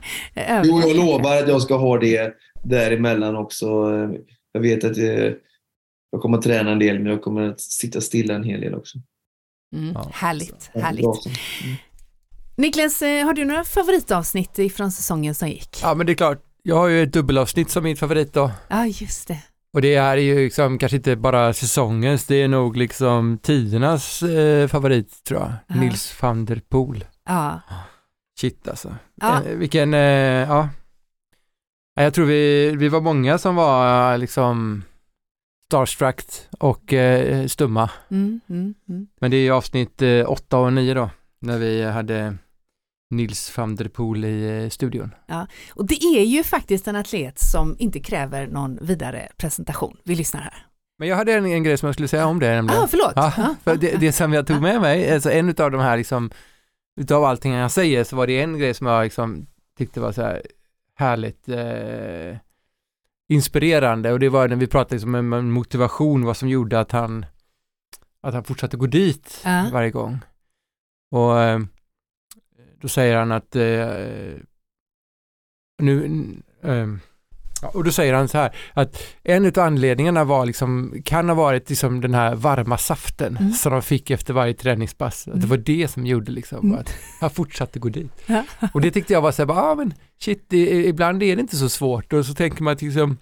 jo, 0.63 0.81
jag 0.81 0.95
lovar 0.95 1.37
att 1.37 1.47
jag 1.47 1.61
ska 1.61 1.77
ha 1.77 1.97
det 1.97 2.33
däremellan 2.63 3.35
också. 3.35 3.65
Jag 4.51 4.61
vet 4.61 4.83
att 4.83 4.97
jag, 4.97 5.33
jag 6.11 6.21
kommer 6.21 6.37
att 6.37 6.43
träna 6.43 6.71
en 6.71 6.79
del 6.79 6.99
men 6.99 7.11
jag 7.11 7.21
kommer 7.21 7.41
att 7.41 7.61
sitta 7.61 8.01
stilla 8.01 8.35
en 8.35 8.43
hel 8.43 8.61
del 8.61 8.75
också. 8.75 8.97
Mm, 9.75 9.93
ja. 9.93 10.09
Härligt, 10.13 10.71
härligt. 10.73 11.05
Mm. 11.05 11.75
Niklas, 12.57 13.01
eh, 13.01 13.25
har 13.25 13.33
du 13.33 13.45
några 13.45 13.63
favoritavsnitt 13.63 14.73
från 14.75 14.91
säsongen 14.91 15.35
som 15.35 15.49
gick? 15.49 15.79
Ja 15.83 15.93
men 15.93 16.05
det 16.05 16.11
är 16.11 16.15
klart, 16.15 16.43
jag 16.63 16.75
har 16.75 16.87
ju 16.87 17.03
ett 17.03 17.13
dubbelavsnitt 17.13 17.69
som 17.69 17.83
min 17.83 17.97
favorit 17.97 18.33
då. 18.33 18.51
Ja 18.69 18.85
just 18.85 19.27
det. 19.27 19.37
Och 19.73 19.81
det 19.81 19.95
är 19.95 20.17
ju 20.17 20.43
liksom 20.43 20.77
kanske 20.77 20.95
inte 20.95 21.15
bara 21.15 21.53
säsongens, 21.53 22.25
det 22.25 22.35
är 22.35 22.47
nog 22.47 22.77
liksom 22.77 23.37
tidernas 23.37 24.23
eh, 24.23 24.67
favorit 24.67 25.23
tror 25.23 25.39
jag. 25.39 25.53
Ja. 25.67 25.75
Nils 25.75 26.21
van 26.21 26.45
der 26.45 26.61
Poel. 26.69 27.05
Ja. 27.25 27.61
Shit 28.39 28.67
alltså. 28.67 28.95
Ja. 29.15 29.43
Eh, 29.43 29.57
vilken, 29.57 29.93
eh, 29.93 29.99
ja. 30.49 30.69
Jag 31.95 32.13
tror 32.13 32.25
vi, 32.25 32.71
vi 32.75 32.89
var 32.89 33.01
många 33.01 33.37
som 33.37 33.55
var 33.55 34.17
liksom 34.17 34.83
starstruck 35.67 36.21
och 36.59 36.93
eh, 36.93 37.47
stumma. 37.47 37.89
Mm, 38.09 38.41
mm, 38.49 38.73
mm. 38.89 39.07
Men 39.19 39.31
det 39.31 39.37
är 39.37 39.41
ju 39.41 39.51
avsnitt 39.51 40.01
eh, 40.01 40.31
8 40.31 40.57
och 40.57 40.73
9 40.73 40.93
då, 40.93 41.09
när 41.39 41.57
vi 41.57 41.83
hade 41.83 42.37
Nils 43.11 43.57
van 43.57 43.75
der 43.75 43.87
Poel 43.87 44.25
i 44.25 44.63
eh, 44.63 44.69
studion. 44.69 45.15
Ja, 45.27 45.47
och 45.73 45.87
det 45.87 46.03
är 46.03 46.23
ju 46.23 46.43
faktiskt 46.43 46.87
en 46.87 46.95
atlet 46.95 47.39
som 47.39 47.75
inte 47.79 47.99
kräver 47.99 48.47
någon 48.47 48.77
vidare 48.81 49.27
presentation. 49.37 49.97
Vi 50.03 50.15
lyssnar 50.15 50.41
här. 50.41 50.65
Men 50.99 51.07
jag 51.07 51.15
hade 51.15 51.33
en, 51.33 51.45
en 51.45 51.63
grej 51.63 51.77
som 51.77 51.87
jag 51.87 51.95
skulle 51.95 52.07
säga 52.07 52.25
om 52.25 52.39
det. 52.39 52.55
Nämligen. 52.55 52.83
Ah, 52.83 52.87
förlåt. 52.87 53.13
Ja, 53.15 53.55
för 53.63 53.75
det, 53.75 53.99
det, 53.99 54.11
som 54.11 54.33
jag 54.33 54.47
tog 54.47 54.61
med 54.61 54.81
mig, 54.81 55.13
alltså 55.13 55.31
en 55.31 55.49
av 55.49 55.71
de 55.71 55.81
här 55.81 55.97
liksom, 55.97 56.31
utav 57.01 57.23
allting 57.23 57.53
jag 57.53 57.71
säger 57.71 58.03
så 58.03 58.15
var 58.15 58.27
det 58.27 58.41
en 58.41 58.59
grej 58.59 58.73
som 58.73 58.87
jag 58.87 59.03
liksom 59.03 59.47
tyckte 59.77 59.99
var 59.99 60.11
så 60.11 60.21
här 60.21 60.41
härligt 60.95 61.49
eh, 61.49 62.37
inspirerande 63.29 64.11
och 64.11 64.19
det 64.19 64.29
var 64.29 64.47
när 64.47 64.55
vi 64.55 64.67
pratade 64.67 64.95
liksom 64.95 65.15
om 65.15 65.51
motivation, 65.51 66.25
vad 66.25 66.37
som 66.37 66.49
gjorde 66.49 66.79
att 66.79 66.91
han 66.91 67.25
att 68.21 68.33
han 68.33 68.43
fortsatte 68.43 68.77
gå 68.77 68.85
dit 68.85 69.41
ja. 69.45 69.69
varje 69.73 69.91
gång. 69.91 70.19
Och 71.11 71.39
eh, 71.41 71.59
då 72.81 72.87
säger 72.87 73.17
han 73.17 73.31
att 73.31 73.55
eh, 73.55 74.41
nu, 75.81 76.25
eh, 76.63 76.87
och 77.73 77.83
då 77.83 77.91
säger 77.91 78.13
han 78.13 78.27
så 78.27 78.37
här 78.37 78.55
att 78.73 79.03
en 79.23 79.45
av 79.45 79.59
anledningarna 79.59 80.23
var 80.23 80.45
liksom, 80.45 81.01
kan 81.05 81.29
ha 81.29 81.35
varit 81.35 81.69
liksom 81.69 82.01
den 82.01 82.13
här 82.13 82.35
varma 82.35 82.77
saften 82.77 83.37
mm. 83.37 83.51
som 83.51 83.71
de 83.71 83.81
fick 83.81 84.11
efter 84.11 84.33
varje 84.33 84.53
träningspass. 84.53 85.27
Mm. 85.27 85.35
Att 85.35 85.41
det 85.41 85.47
var 85.47 85.57
det 85.57 85.87
som 85.87 86.05
gjorde 86.05 86.31
liksom 86.31 86.59
mm. 86.59 86.79
att 86.79 86.93
jag 87.21 87.31
fortsatte 87.31 87.79
gå 87.79 87.89
dit. 87.89 88.11
Ja. 88.25 88.43
Och 88.73 88.81
det 88.81 88.91
tyckte 88.91 89.13
jag 89.13 89.21
var 89.21 89.31
så 89.31 89.45
här, 89.45 89.71
ah, 89.71 89.75
men 89.75 89.93
shit, 90.19 90.45
det, 90.47 90.85
ibland 90.85 91.23
är 91.23 91.35
det 91.35 91.41
inte 91.41 91.57
så 91.57 91.69
svårt 91.69 92.13
och 92.13 92.25
så 92.25 92.33
tänker 92.33 92.63
man 92.63 92.73
att 92.73 92.81
liksom 92.81 93.17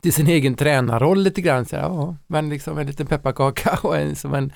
till 0.00 0.12
sin 0.12 0.26
egen 0.26 0.54
tränarroll 0.54 1.22
lite 1.22 1.40
grann. 1.40 1.66
Så 1.66 1.76
här, 1.76 1.82
ja, 1.82 2.16
men 2.26 2.48
liksom 2.48 2.78
en 2.78 2.86
liten 2.86 3.06
pepparkaka 3.06 3.78
och 3.82 3.96
en, 3.96 4.16
som 4.16 4.34
en, 4.34 4.52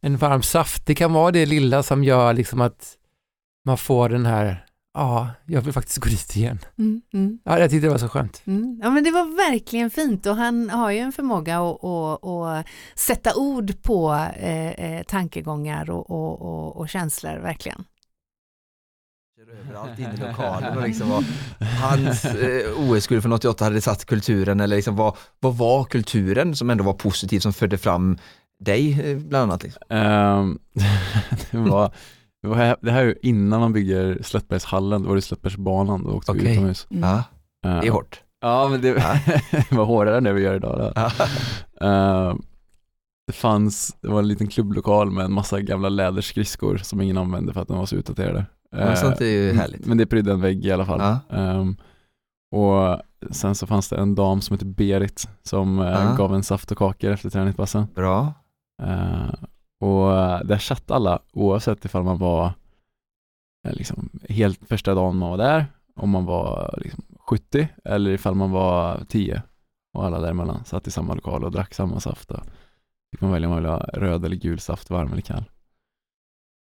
en 0.00 0.16
varm 0.16 0.42
saft. 0.42 0.86
Det 0.86 0.94
kan 0.94 1.12
vara 1.12 1.30
det 1.30 1.46
lilla 1.46 1.82
som 1.82 2.04
gör 2.04 2.32
liksom 2.32 2.60
att 2.60 2.97
man 3.64 3.78
får 3.78 4.08
den 4.08 4.26
här, 4.26 4.64
ja, 4.94 5.30
jag 5.46 5.60
vill 5.60 5.72
faktiskt 5.72 5.98
gå 5.98 6.08
dit 6.08 6.36
igen. 6.36 6.58
Mm, 6.78 7.02
mm. 7.12 7.38
Ja, 7.44 7.58
jag 7.58 7.70
tyckte 7.70 7.86
det 7.86 7.90
var 7.90 7.98
så 7.98 8.08
skönt. 8.08 8.42
Mm. 8.44 8.80
Ja, 8.82 8.90
men 8.90 9.04
det 9.04 9.10
var 9.10 9.50
verkligen 9.50 9.90
fint 9.90 10.26
och 10.26 10.36
han 10.36 10.70
har 10.70 10.90
ju 10.90 10.98
en 10.98 11.12
förmåga 11.12 11.58
att, 11.58 11.84
att, 11.84 12.24
att 12.24 12.66
sätta 12.94 13.34
ord 13.36 13.82
på 13.82 14.12
eh, 14.36 14.70
eh, 14.70 15.02
tankegångar 15.02 15.90
och, 15.90 16.10
och, 16.10 16.42
och, 16.42 16.76
och, 16.76 16.88
känslor, 16.88 17.38
verkligen. 17.38 17.84
överallt 19.64 19.98
inne 19.98 20.14
i 20.14 20.16
lokalen 20.16 20.78
och 20.78 20.82
liksom 20.88 21.08
vad 21.08 21.24
hans 21.80 22.24
eh, 22.24 22.90
OS-guld 22.90 23.22
från 23.22 23.32
88 23.32 23.64
hade 23.64 23.80
satt 23.80 24.04
kulturen 24.04 24.60
eller 24.60 24.76
liksom 24.76 24.96
vad, 24.96 25.16
vad 25.40 25.56
var 25.56 25.84
kulturen 25.84 26.56
som 26.56 26.70
ändå 26.70 26.84
var 26.84 26.92
positiv 26.92 27.40
som 27.40 27.52
förde 27.52 27.78
fram 27.78 28.18
dig 28.60 29.10
eh, 29.10 29.18
bland 29.18 29.42
annat? 29.42 29.62
Liksom? 29.62 29.82
Ehm, 29.88 30.58
det, 31.50 31.58
var, 31.58 31.92
det, 32.42 32.48
var, 32.48 32.76
det 32.80 32.90
här 32.90 33.00
är 33.02 33.04
ju 33.06 33.14
innan 33.22 33.60
man 33.60 33.72
bygger 33.72 34.18
Slättbergshallen, 34.22 35.02
då 35.02 35.08
var 35.08 35.14
det 35.16 35.22
Slättbergsbanan, 35.22 36.04
då 36.04 36.10
åkte 36.10 36.32
vi 36.32 36.40
Okej. 36.40 36.52
utomhus. 36.52 36.86
Mm. 36.90 37.02
Ja, 37.10 37.22
det 37.62 37.86
är 37.86 37.90
hårt. 37.90 38.20
Ja, 38.40 38.68
men 38.70 38.80
det 38.80 38.92
var 39.70 39.84
hårdare 39.84 40.16
än 40.16 40.24
det 40.24 40.32
vi 40.32 40.42
gör 40.42 40.54
idag. 40.54 40.92
Ehm, 41.80 42.42
det 43.26 43.32
fanns, 43.32 43.96
det 44.00 44.08
var 44.08 44.18
en 44.18 44.28
liten 44.28 44.46
klubblokal 44.46 45.10
med 45.10 45.24
en 45.24 45.32
massa 45.32 45.60
gamla 45.60 45.88
läderskridskor 45.88 46.76
som 46.76 47.00
ingen 47.00 47.18
använde 47.18 47.52
för 47.52 47.60
att 47.60 47.68
de 47.68 47.78
var 47.78 47.86
så 47.86 47.96
utdaterade. 47.96 48.46
Ja, 48.70 48.96
sånt 48.96 49.20
är 49.20 49.26
ju 49.26 49.52
härligt. 49.52 49.86
Men 49.86 49.98
det 49.98 50.06
prydde 50.06 50.32
en 50.32 50.40
vägg 50.40 50.66
i 50.66 50.72
alla 50.72 50.86
fall. 50.86 51.00
Ja. 51.00 51.36
Ehm, 51.36 51.76
och 52.50 53.00
sen 53.30 53.54
så 53.54 53.66
fanns 53.66 53.88
det 53.88 53.96
en 53.96 54.14
dam 54.14 54.40
som 54.40 54.54
hette 54.54 54.64
Berit 54.64 55.28
som 55.42 55.78
eh, 55.78 55.86
Ja. 55.86 56.14
gav 56.18 56.34
en 56.34 56.42
saft 56.42 56.70
och 56.70 56.78
kakor 56.78 57.10
efter 57.10 57.30
träningspassen. 57.30 57.86
Bra. 57.94 58.32
Eh, 58.82 59.34
och 59.80 60.16
eh, 60.16 60.44
där 60.44 60.58
satt 60.58 60.90
alla 60.90 61.22
oavsett 61.32 61.84
ifall 61.84 62.02
man 62.02 62.18
var 62.18 62.52
eh, 63.66 63.72
liksom, 63.72 64.08
helt 64.28 64.68
första 64.68 64.94
dagen 64.94 65.16
man 65.16 65.30
var 65.30 65.38
där, 65.38 65.66
om 65.96 66.10
man 66.10 66.24
var 66.24 66.74
liksom, 66.82 67.04
70 67.18 67.68
eller 67.84 68.10
ifall 68.10 68.34
man 68.34 68.50
var 68.50 69.04
10 69.08 69.42
och 69.92 70.04
alla 70.04 70.20
däremellan 70.20 70.64
satt 70.64 70.86
i 70.86 70.90
samma 70.90 71.14
lokal 71.14 71.44
och 71.44 71.50
drack 71.50 71.74
samma 71.74 72.00
saft. 72.00 72.28
Då. 72.28 72.42
Fick 73.10 73.20
man 73.20 73.32
välja 73.32 73.48
om 73.48 73.54
man 73.54 73.62
ville 73.62 73.72
ha 73.72 73.80
röd 73.80 74.24
eller 74.24 74.36
gul 74.36 74.58
saft, 74.58 74.90
varm 74.90 75.12
eller 75.12 75.22
kall. 75.22 75.44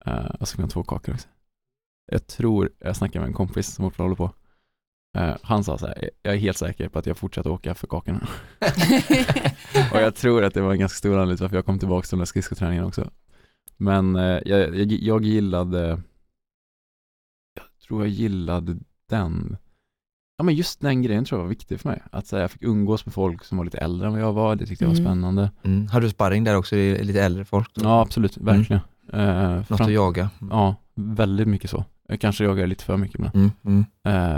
Uh, 0.07 0.27
och 0.41 0.49
så 0.49 0.53
fick 0.53 0.61
man 0.61 0.69
två 0.69 0.83
kakor 0.83 1.15
också. 1.15 1.29
Jag 2.07 2.27
tror, 2.27 2.71
jag 2.79 2.97
snackade 2.97 3.21
med 3.21 3.29
en 3.29 3.35
kompis 3.35 3.75
som 3.75 3.85
fortfarande 3.85 4.17
håller 4.17 4.29
på. 4.29 4.37
Eh, 5.19 5.37
han 5.43 5.65
sa 5.65 5.79
så 5.79 5.87
här, 5.87 6.11
jag 6.23 6.35
är 6.35 6.39
helt 6.39 6.57
säker 6.57 6.89
på 6.89 6.99
att 6.99 7.07
jag 7.07 7.17
fortsätter 7.17 7.51
åka 7.51 7.75
för 7.75 7.87
kakorna. 7.87 8.27
och 9.93 10.01
jag 10.01 10.15
tror 10.15 10.45
att 10.45 10.55
det 10.55 10.61
var 10.61 10.73
en 10.73 10.79
ganska 10.79 10.97
stor 10.97 11.13
anledning 11.13 11.37
till 11.37 11.45
varför 11.45 11.57
jag 11.57 11.67
kom 11.67 11.79
tillbaka 11.79 12.03
till 12.05 12.11
den 12.11 12.19
där 12.19 12.27
skridskoträningen 12.27 12.85
också. 12.85 13.11
Men 13.77 14.17
eh, 14.17 14.23
jag, 14.45 14.77
jag, 14.79 14.93
jag 14.93 15.25
gillade, 15.25 15.89
jag 17.55 17.65
tror 17.89 18.01
jag 18.03 18.09
gillade 18.09 18.77
den, 19.09 19.57
ja 20.39 20.45
men 20.45 20.55
just 20.55 20.81
den 20.81 21.03
grejen 21.03 21.25
tror 21.25 21.39
jag 21.41 21.45
var 21.45 21.49
viktig 21.51 21.81
för 21.81 21.89
mig. 21.89 22.03
Att 22.13 22.27
så 22.27 22.37
här, 22.37 22.43
jag 22.43 22.51
fick 22.51 22.63
umgås 22.63 23.07
med 23.07 23.15
folk 23.15 23.45
som 23.45 23.59
var 23.59 23.65
lite 23.65 23.79
äldre 23.79 24.07
än 24.07 24.13
vad 24.13 24.23
jag 24.23 24.33
var, 24.33 24.57
det 24.57 24.67
tyckte 24.67 24.85
jag 24.85 24.89
var 24.89 24.97
Mm. 24.97 25.07
spännande. 25.07 25.51
Mm. 25.63 25.87
Har 25.89 26.01
du 26.01 26.11
sparring 26.11 26.45
där 26.45 26.57
också, 26.57 26.77
lite 26.77 27.23
äldre 27.23 27.45
folk? 27.45 27.71
Ja 27.75 28.01
absolut, 28.01 28.37
verkligen. 28.37 28.83
Eh, 29.13 29.55
Något 29.57 29.67
fram- 29.67 29.81
att 29.81 29.93
jaga? 29.93 30.31
Ja, 30.51 30.75
väldigt 30.95 31.49
mycket 31.49 31.71
så. 31.71 31.85
Jag 32.13 32.21
kanske 32.21 32.45
jagar 32.45 32.67
lite 32.67 32.85
för 32.85 32.97
mycket 32.97 33.15
ibland. 33.15 33.35
Mm. 33.35 33.51
Mm. 33.65 33.85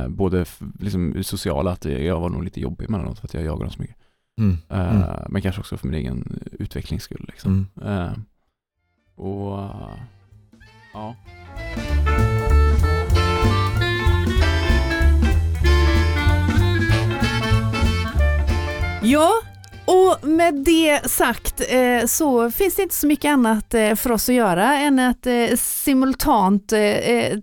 Eh, 0.03 0.09
både 0.09 0.45
liksom 0.81 1.25
sociala, 1.25 1.71
att 1.73 1.85
jag 1.85 2.21
var 2.21 2.29
nog 2.29 2.45
lite 2.45 2.61
jobbig 2.61 2.89
emellanåt 2.89 3.19
för 3.19 3.27
att 3.27 3.35
jag 3.35 3.45
jagar 3.45 3.65
dem 3.65 3.71
så 3.71 3.81
mycket. 3.83 3.97
Mm. 4.39 4.59
Eh, 4.69 4.97
Mm. 4.97 5.27
Men 5.29 5.43
kanske 5.43 5.61
också 5.61 5.77
för 5.77 5.87
min 5.89 5.95
egen 6.01 6.39
utvecklings 6.53 7.03
skull. 7.03 7.25
Liksom. 7.29 7.67
Mm. 7.83 7.99
Eh, 7.99 8.13
och 9.15 9.59
eh, 9.63 9.91
ja. 10.95 11.17
Ja, 19.03 19.31
och 19.87 20.29
med 20.29 20.55
det 20.55 21.11
sagt 21.11 21.63
eh, 21.71 22.07
så 22.07 22.51
finns 22.51 22.77
det 22.77 22.83
inte 22.83 22.95
så 22.95 23.07
mycket 23.07 23.29
annat 23.29 23.75
eh, 23.75 23.95
för 23.95 24.13
oss 24.13 24.29
att 24.29 24.35
göra 24.35 24.79
än 24.79 24.99
att 24.99 25.27
eh, 25.27 25.57
simultant 25.57 26.73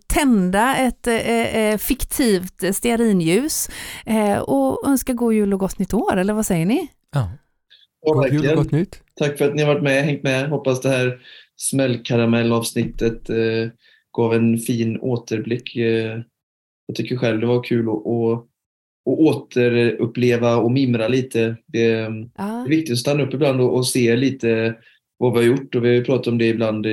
tända 0.08 0.76
ett 0.76 1.08
fiktivt 1.82 2.76
stearinljus 2.76 3.70
eh, 4.06 4.38
och 4.38 4.88
önska 4.88 5.14
god 5.14 5.34
jul 5.34 5.54
och 5.54 5.60
gott 5.60 5.80
nytt 5.80 5.94
år, 5.94 6.18
eller 6.18 6.34
vad 6.34 6.46
säger 6.46 6.66
ni? 6.66 6.88
Ja, 7.14 7.32
God 8.06 8.34
jul 8.34 8.50
och 8.50 8.56
gott 8.56 8.72
nytt. 8.72 9.04
Tack 9.16 9.38
för 9.38 9.48
att 9.48 9.56
ni 9.56 9.62
har 9.62 9.74
varit 9.74 9.84
med, 9.84 10.04
hängt 10.04 10.24
med. 10.24 10.50
Hoppas 10.50 10.82
det 10.82 10.90
här 10.90 11.20
smällkaramellavsnittet 11.56 13.30
eh, 13.30 13.70
gav 14.18 14.34
en 14.34 14.58
fin 14.58 15.00
återblick. 15.00 15.76
Eh, 15.76 16.20
jag 16.86 16.96
tycker 16.96 17.18
själv 17.18 17.40
det 17.40 17.46
var 17.46 17.64
kul 17.64 17.90
att, 17.90 18.48
att 19.06 19.20
återuppleva 19.20 20.56
och 20.56 20.72
mimra 20.72 21.08
lite. 21.08 21.56
Det, 21.66 21.88
Ja. 21.88 22.10
det 22.38 22.44
är 22.44 22.70
viktigt 22.70 22.94
att 22.94 23.00
stanna 23.00 23.24
upp 23.24 23.34
ibland 23.34 23.62
och, 23.62 23.76
och 23.76 23.88
se 23.88 24.16
lite 24.16 24.76
vad 25.18 25.34
vi 25.34 25.38
har 25.38 25.46
gjort. 25.46 25.76
Och 25.76 25.84
vi 25.84 25.88
har 25.88 25.96
ju 25.96 26.04
pratat 26.04 26.28
om 26.28 26.38
det 26.38 26.48
ibland 26.48 26.86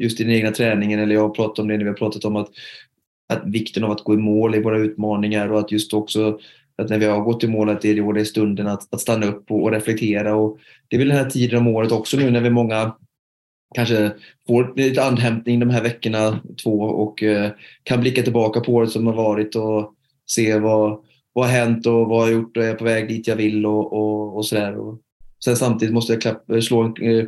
just 0.00 0.20
i 0.20 0.24
den 0.24 0.32
egna 0.32 0.50
träningen, 0.50 1.00
eller 1.00 1.14
jag 1.14 1.22
har 1.22 1.34
pratat 1.34 1.58
om 1.58 1.68
det 1.68 1.76
när 1.76 1.84
vi 1.84 1.90
har 1.90 1.96
pratat 1.96 2.24
om 2.24 2.36
att, 2.36 2.48
att 3.32 3.42
vikten 3.46 3.84
av 3.84 3.90
att 3.90 4.04
gå 4.04 4.14
i 4.14 4.16
mål 4.16 4.54
i 4.54 4.62
våra 4.62 4.78
utmaningar 4.78 5.52
och 5.52 5.58
att 5.58 5.72
just 5.72 5.94
också 5.94 6.38
att 6.82 6.90
när 6.90 6.98
vi 6.98 7.06
har 7.06 7.20
gått 7.20 7.44
i 7.44 7.48
mål 7.48 7.68
att 7.68 7.80
det 7.80 7.90
är 7.90 8.12
det 8.12 8.24
stunden 8.24 8.66
att, 8.66 8.94
att 8.94 9.00
stanna 9.00 9.26
upp 9.26 9.50
och, 9.50 9.62
och 9.62 9.72
reflektera. 9.72 10.34
Och 10.34 10.58
det 10.88 10.96
är 10.96 10.98
väl 10.98 11.08
den 11.08 11.16
här 11.16 11.30
tiden 11.30 11.58
om 11.58 11.66
året 11.66 11.92
också 11.92 12.16
nu 12.16 12.30
när 12.30 12.40
vi 12.40 12.50
många 12.50 12.94
kanske 13.74 14.10
får 14.46 14.72
lite 14.76 15.04
andhämtning 15.04 15.60
de 15.60 15.70
här 15.70 15.82
veckorna 15.82 16.40
två 16.62 16.80
och 16.80 17.22
eh, 17.22 17.50
kan 17.82 18.00
blicka 18.00 18.22
tillbaka 18.22 18.60
på 18.60 18.72
året 18.72 18.90
som 18.90 19.06
har 19.06 19.14
varit 19.14 19.56
och 19.56 19.94
se 20.26 20.58
vad, 20.58 21.04
vad 21.32 21.46
har 21.46 21.52
hänt 21.52 21.86
och 21.86 22.08
vad 22.08 22.18
jag 22.18 22.34
har 22.34 22.40
gjort 22.40 22.56
och 22.56 22.64
är 22.64 22.74
på 22.74 22.84
väg 22.84 23.08
dit 23.08 23.26
jag 23.26 23.36
vill 23.36 23.66
och, 23.66 23.92
och, 23.92 24.36
och 24.36 24.46
sådär. 24.46 24.76
Och 24.76 24.98
sen 25.44 25.56
samtidigt 25.56 25.94
måste 25.94 26.12
jag 26.12 26.22
klapp, 26.22 26.44
slå 26.62 26.82
en, 26.82 26.94
eh, 27.02 27.26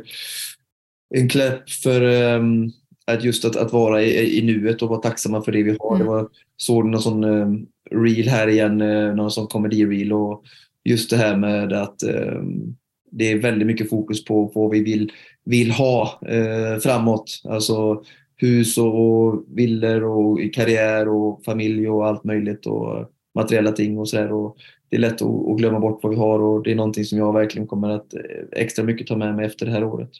en 1.15 1.29
klapp 1.29 1.69
för 1.69 2.01
ehm, 2.01 2.69
att 3.05 3.23
just 3.23 3.45
att, 3.45 3.55
att 3.55 3.73
vara 3.73 4.03
i, 4.03 4.37
i 4.37 4.41
nuet 4.41 4.81
och 4.81 4.89
vara 4.89 4.99
tacksamma 4.99 5.41
för 5.41 5.51
det 5.51 5.63
vi 5.63 5.77
har. 5.79 5.95
Mm. 5.95 6.07
Det 6.07 6.13
var, 6.13 6.29
såg 6.57 6.85
någon 6.85 7.01
sån 7.01 7.23
um, 7.23 7.67
reel 7.91 8.27
här 8.27 8.47
igen, 8.47 8.81
eh, 8.81 9.15
någon 9.15 9.31
sån 9.31 9.47
komedi-reel 9.47 10.13
och 10.13 10.43
just 10.83 11.09
det 11.09 11.17
här 11.17 11.37
med 11.37 11.73
att 11.73 12.03
ehm, 12.03 12.75
det 13.11 13.31
är 13.31 13.39
väldigt 13.39 13.67
mycket 13.67 13.89
fokus 13.89 14.25
på, 14.25 14.51
vad 14.55 14.71
vi 14.71 14.83
vill, 14.83 15.11
vill 15.45 15.71
ha 15.71 16.21
eh, 16.27 16.79
framåt. 16.79 17.41
Alltså 17.43 18.03
hus 18.37 18.77
och 18.77 19.45
villor 19.47 20.03
och 20.03 20.39
karriär 20.53 21.07
och 21.07 21.43
familj 21.45 21.89
och 21.89 22.07
allt 22.07 22.23
möjligt 22.23 22.65
och 22.65 23.11
materiella 23.35 23.71
ting 23.71 23.97
och 23.97 24.09
sådär. 24.09 24.31
Och 24.31 24.57
Det 24.89 24.95
är 24.95 24.99
lätt 24.99 25.21
att, 25.21 25.57
glömma 25.57 25.79
bort 25.79 25.99
vad 26.03 26.09
vi 26.09 26.19
har 26.19 26.39
och 26.39 26.63
det 26.63 26.71
är 26.71 26.75
någonting 26.75 27.05
som 27.05 27.17
jag 27.17 27.33
verkligen 27.33 27.67
kommer 27.67 27.89
att 27.89 28.13
eh, 28.13 28.21
extra 28.51 28.85
mycket 28.85 29.07
ta 29.07 29.15
med 29.15 29.35
mig 29.35 29.45
efter 29.45 29.65
det 29.65 29.71
här 29.71 29.83
året. 29.83 30.11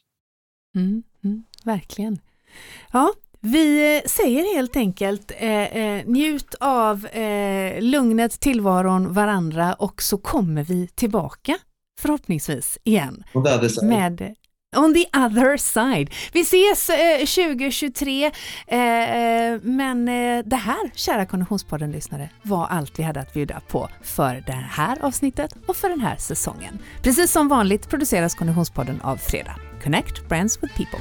Mm, 0.76 1.04
mm, 1.24 1.44
verkligen. 1.64 2.20
Ja, 2.94 3.14
vi 3.40 3.96
eh, 3.98 4.02
säger 4.10 4.56
helt 4.56 4.76
enkelt 4.76 5.32
eh, 5.38 5.78
eh, 5.78 6.06
njut 6.06 6.56
av 6.60 7.06
eh, 7.06 7.82
lugnet, 7.82 8.40
tillvaron, 8.40 9.14
varandra 9.14 9.74
och 9.74 10.02
så 10.02 10.18
kommer 10.18 10.64
vi 10.64 10.88
tillbaka 10.88 11.58
förhoppningsvis 12.00 12.80
igen 12.84 13.24
med 13.82 14.36
On 14.76 14.94
the 14.94 15.06
other 15.14 15.58
side. 15.58 16.14
Vi 16.32 16.42
ses 16.42 16.90
eh, 16.90 17.26
2023 17.26 18.26
eh, 18.68 18.80
eh, 18.80 19.60
men 19.62 20.08
eh, 20.08 20.46
det 20.46 20.56
här, 20.56 20.92
kära 20.96 21.26
Konditionspodden-lyssnare, 21.26 22.30
var 22.42 22.68
allt 22.68 23.00
vi 23.00 23.04
hade 23.04 23.20
att 23.20 23.34
bjuda 23.34 23.60
på 23.68 23.90
för 24.02 24.44
det 24.46 24.52
här 24.52 24.98
avsnittet 25.02 25.54
och 25.66 25.76
för 25.76 25.90
den 25.90 26.00
här 26.00 26.16
säsongen. 26.16 26.80
Precis 27.04 27.32
som 27.32 27.48
vanligt 27.48 27.90
produceras 27.90 28.36
Konditionspodden 28.36 29.02
av 29.02 29.18
Fredag. 29.18 29.56
Connect 29.84 30.30
Brands 30.30 30.64
with 30.64 30.78
People. 30.78 31.00